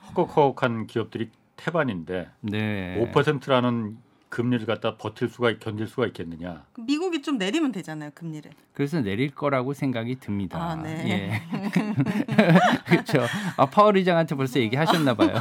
[0.08, 3.96] 허걱허걱한 기업들이 태반인데 네, 5%라는
[4.34, 6.64] 금리를 갖다 버틸 수가 견딜 수가 있겠느냐?
[6.72, 8.10] 그 미국이 좀 내리면 되잖아요.
[8.16, 8.50] 금리를.
[8.72, 10.58] 그래서 내릴 거라고 생각이 듭니다.
[10.60, 11.04] 아, 네.
[11.08, 11.42] 예,
[12.84, 13.20] 그렇죠.
[13.56, 15.36] 아, 파월 의장한테 벌써 얘기하셨나 봐요.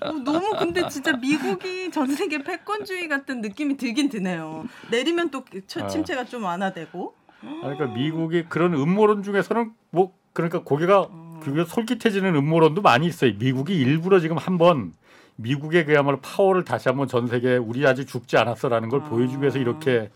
[0.00, 4.64] 어, 너무 근데 진짜 미국이 전 세계 패권주의 같은 느낌이 들긴 드네요.
[4.92, 5.88] 내리면 또 처- 아.
[5.88, 7.14] 침체가 좀 완화되고.
[7.42, 11.08] 아니, 그러니까 미국이 그런 음모론 중에서는 뭐 그러니까 고개가
[11.42, 13.32] 그게 솔깃해지는 음모론도 많이 있어요.
[13.40, 14.92] 미국이 일부러 지금 한번
[15.36, 19.04] 미국의 그야말로 파워를 다시 한번 전 세계에 우리 아직 죽지 않았어라는 걸 아.
[19.04, 20.10] 보여주기 위해서 이렇게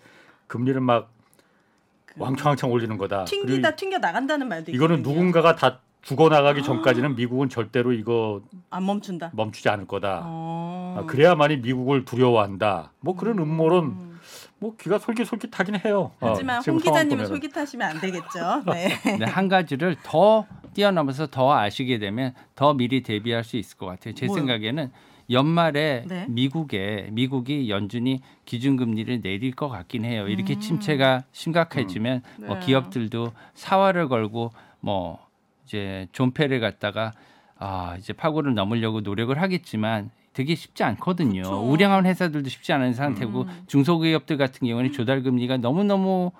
[0.46, 1.10] 금리를 막
[2.10, 3.24] 그 왕창왕창 올리는 거다.
[3.24, 5.14] 튕기다 튕겨 나간다는 말도 이거는 있거든요.
[5.14, 8.40] 누군가가 다 죽어 나가기 전까지는 미국은 절대로 이거
[8.70, 9.30] 안 멈춘다.
[9.34, 10.22] 멈추지 않을 거다.
[10.24, 10.96] 어.
[10.98, 12.92] 아, 그래야만이 미국을 두려워한다.
[13.00, 14.20] 뭐 그런 음모론 음.
[14.58, 16.12] 뭐 귀가 솔깃솔깃하긴 해요.
[16.20, 17.26] 어, 하지만 지금 홍 보면은.
[17.26, 18.62] 솔깃하시면 안 되겠죠.
[18.72, 18.88] 네.
[19.18, 24.14] 네, 한 가지를 더 뛰어넘어서 더 아시게 되면 더 미리 대비할 수 있을 것 같아요.
[24.14, 24.38] 제 뭐요?
[24.40, 24.90] 생각에는
[25.30, 26.26] 연말에 네.
[26.28, 30.26] 미국에 미국이 연준이 기준금리를 내릴 것 같긴 해요.
[30.28, 30.60] 이렇게 음.
[30.60, 32.66] 침체가 심각해지면 뭐 네.
[32.66, 35.18] 기업들도 사활을 걸고 뭐
[35.64, 37.12] 이제 존폐를 갖다가
[37.56, 41.42] 아 이제 파고를 넘으려고 노력을 하겠지만 되게 쉽지 않거든요.
[41.42, 41.60] 그쵸.
[41.60, 43.62] 우량한 회사들도 쉽지 않은 상태고 음.
[43.66, 46.32] 중소기업들 같은 경우는 조달 금리가 너무 너무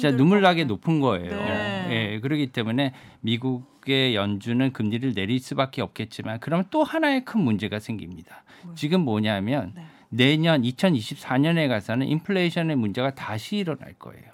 [0.00, 0.64] 진짜 눈물 것 나게.
[0.64, 1.30] 높은 거예요.
[1.30, 1.86] 네.
[2.14, 8.42] 예, 그렇기 때문에 미국의 연준은 금리를 내릴 수밖에 없겠지만 그러면 또 하나의 큰 문제가 생깁니다.
[8.62, 8.74] 뭐요?
[8.74, 9.84] 지금 뭐냐면 네.
[10.10, 14.24] 내년 2024년에 가서는 인플레이션의 문제가 다시 일어날 거예요.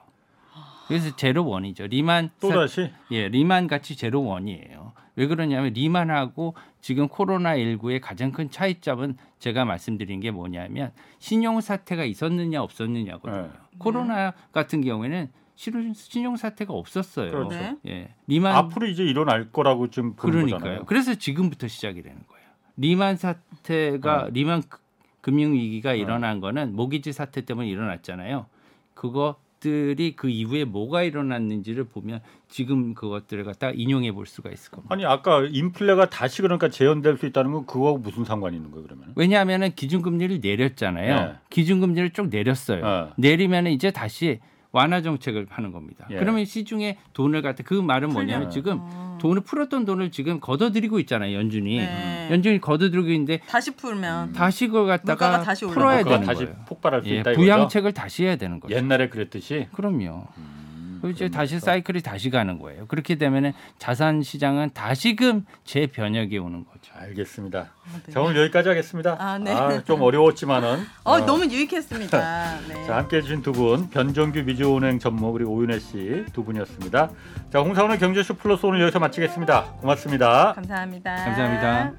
[0.88, 1.86] 그래서 제로 원이죠.
[1.86, 4.92] 리만 또 사- 다시 예, 리만 같이 제로 원이에요.
[5.16, 12.04] 왜 그러냐면 리만하고 지금 코로나 19의 가장 큰 차이점은 제가 말씀드린 게 뭐냐면 신용 사태가
[12.04, 13.42] 있었느냐 없었느냐거든요.
[13.42, 13.48] 네.
[13.78, 15.28] 코로나 같은 경우에는
[15.60, 17.30] 실은 신용 사태가 없었어요.
[17.32, 17.50] 그렇죠.
[17.54, 17.76] 네.
[17.86, 20.58] 예, 리만 앞으로 이제 일어날 거라고 좀 보는 그러니까요.
[20.58, 20.84] 거잖아요.
[20.86, 22.46] 그래서 지금부터 시작이 되는 거예요.
[22.78, 24.30] 리만 사태가 네.
[24.32, 24.78] 리만 그-
[25.20, 25.98] 금융 위기가 네.
[25.98, 28.46] 일어난 거는 모기지 사태 때문에 일어났잖아요.
[28.94, 34.94] 그것들이 그 이후에 뭐가 일어났는지를 보면 지금 그것들을 갖다 인용해 볼 수가 있을 겁니다.
[34.94, 39.12] 아니 아까 인플레가 다시 그러니까 재현될 수 있다는 건 그거하고 무슨 상관이 있는 거예요 그러면?
[39.14, 41.14] 왜냐하면은 기준금리를 내렸잖아요.
[41.16, 41.34] 네.
[41.50, 42.82] 기준금리를 쭉 내렸어요.
[42.82, 43.12] 네.
[43.30, 44.40] 내리면 이제 다시
[44.72, 46.06] 완화 정책을 하는 겁니다.
[46.10, 46.16] 예.
[46.18, 48.50] 그러면 시중에 돈을 갖다 그 말은 뭐냐면 풀려요.
[48.50, 49.18] 지금 어.
[49.20, 51.36] 돈을 풀었던 돈을 지금 걷어들이고 있잖아요.
[51.36, 52.28] 연준이 네.
[52.30, 55.66] 연준이 걷어들이고 있는데 다시 풀면 다시 그걸 갖다가 다시.
[55.66, 56.56] 풀어야 되는 다시 거예요.
[56.68, 57.40] 폭발할 수 예, 있다 이거죠.
[57.44, 58.74] 부양책을 다시 해야 되는 거죠.
[58.74, 60.26] 옛날에 그랬듯이 그럼요.
[60.38, 60.60] 음,
[61.08, 61.58] 이제 그런 다시.
[61.60, 62.86] 사이클이 다시 가는 거예요.
[62.86, 66.92] 그렇게 되면은 자산 시장은 다시금 재변혁이 오는 거죠.
[66.94, 67.58] 알겠습니다.
[67.60, 68.12] 아, 네.
[68.12, 69.16] 자 오늘 여기까지 하겠습니다.
[69.18, 69.82] 아, 네.
[69.84, 72.56] 좀 어려웠지만은 어, 어, 너무 유익했습니다.
[72.68, 72.86] 네.
[72.86, 77.10] 자 함께해 주신 두 분 변정규 미주은행 전무 그리고 오윤혜 씨 두 분이었습니다.
[77.52, 79.64] 자 홍사원의 경제쇼 플러스 오늘 여기서 마치겠습니다.
[79.80, 80.52] 고맙습니다.
[80.54, 81.14] 감사합니다.
[81.24, 81.92] 감사합니다.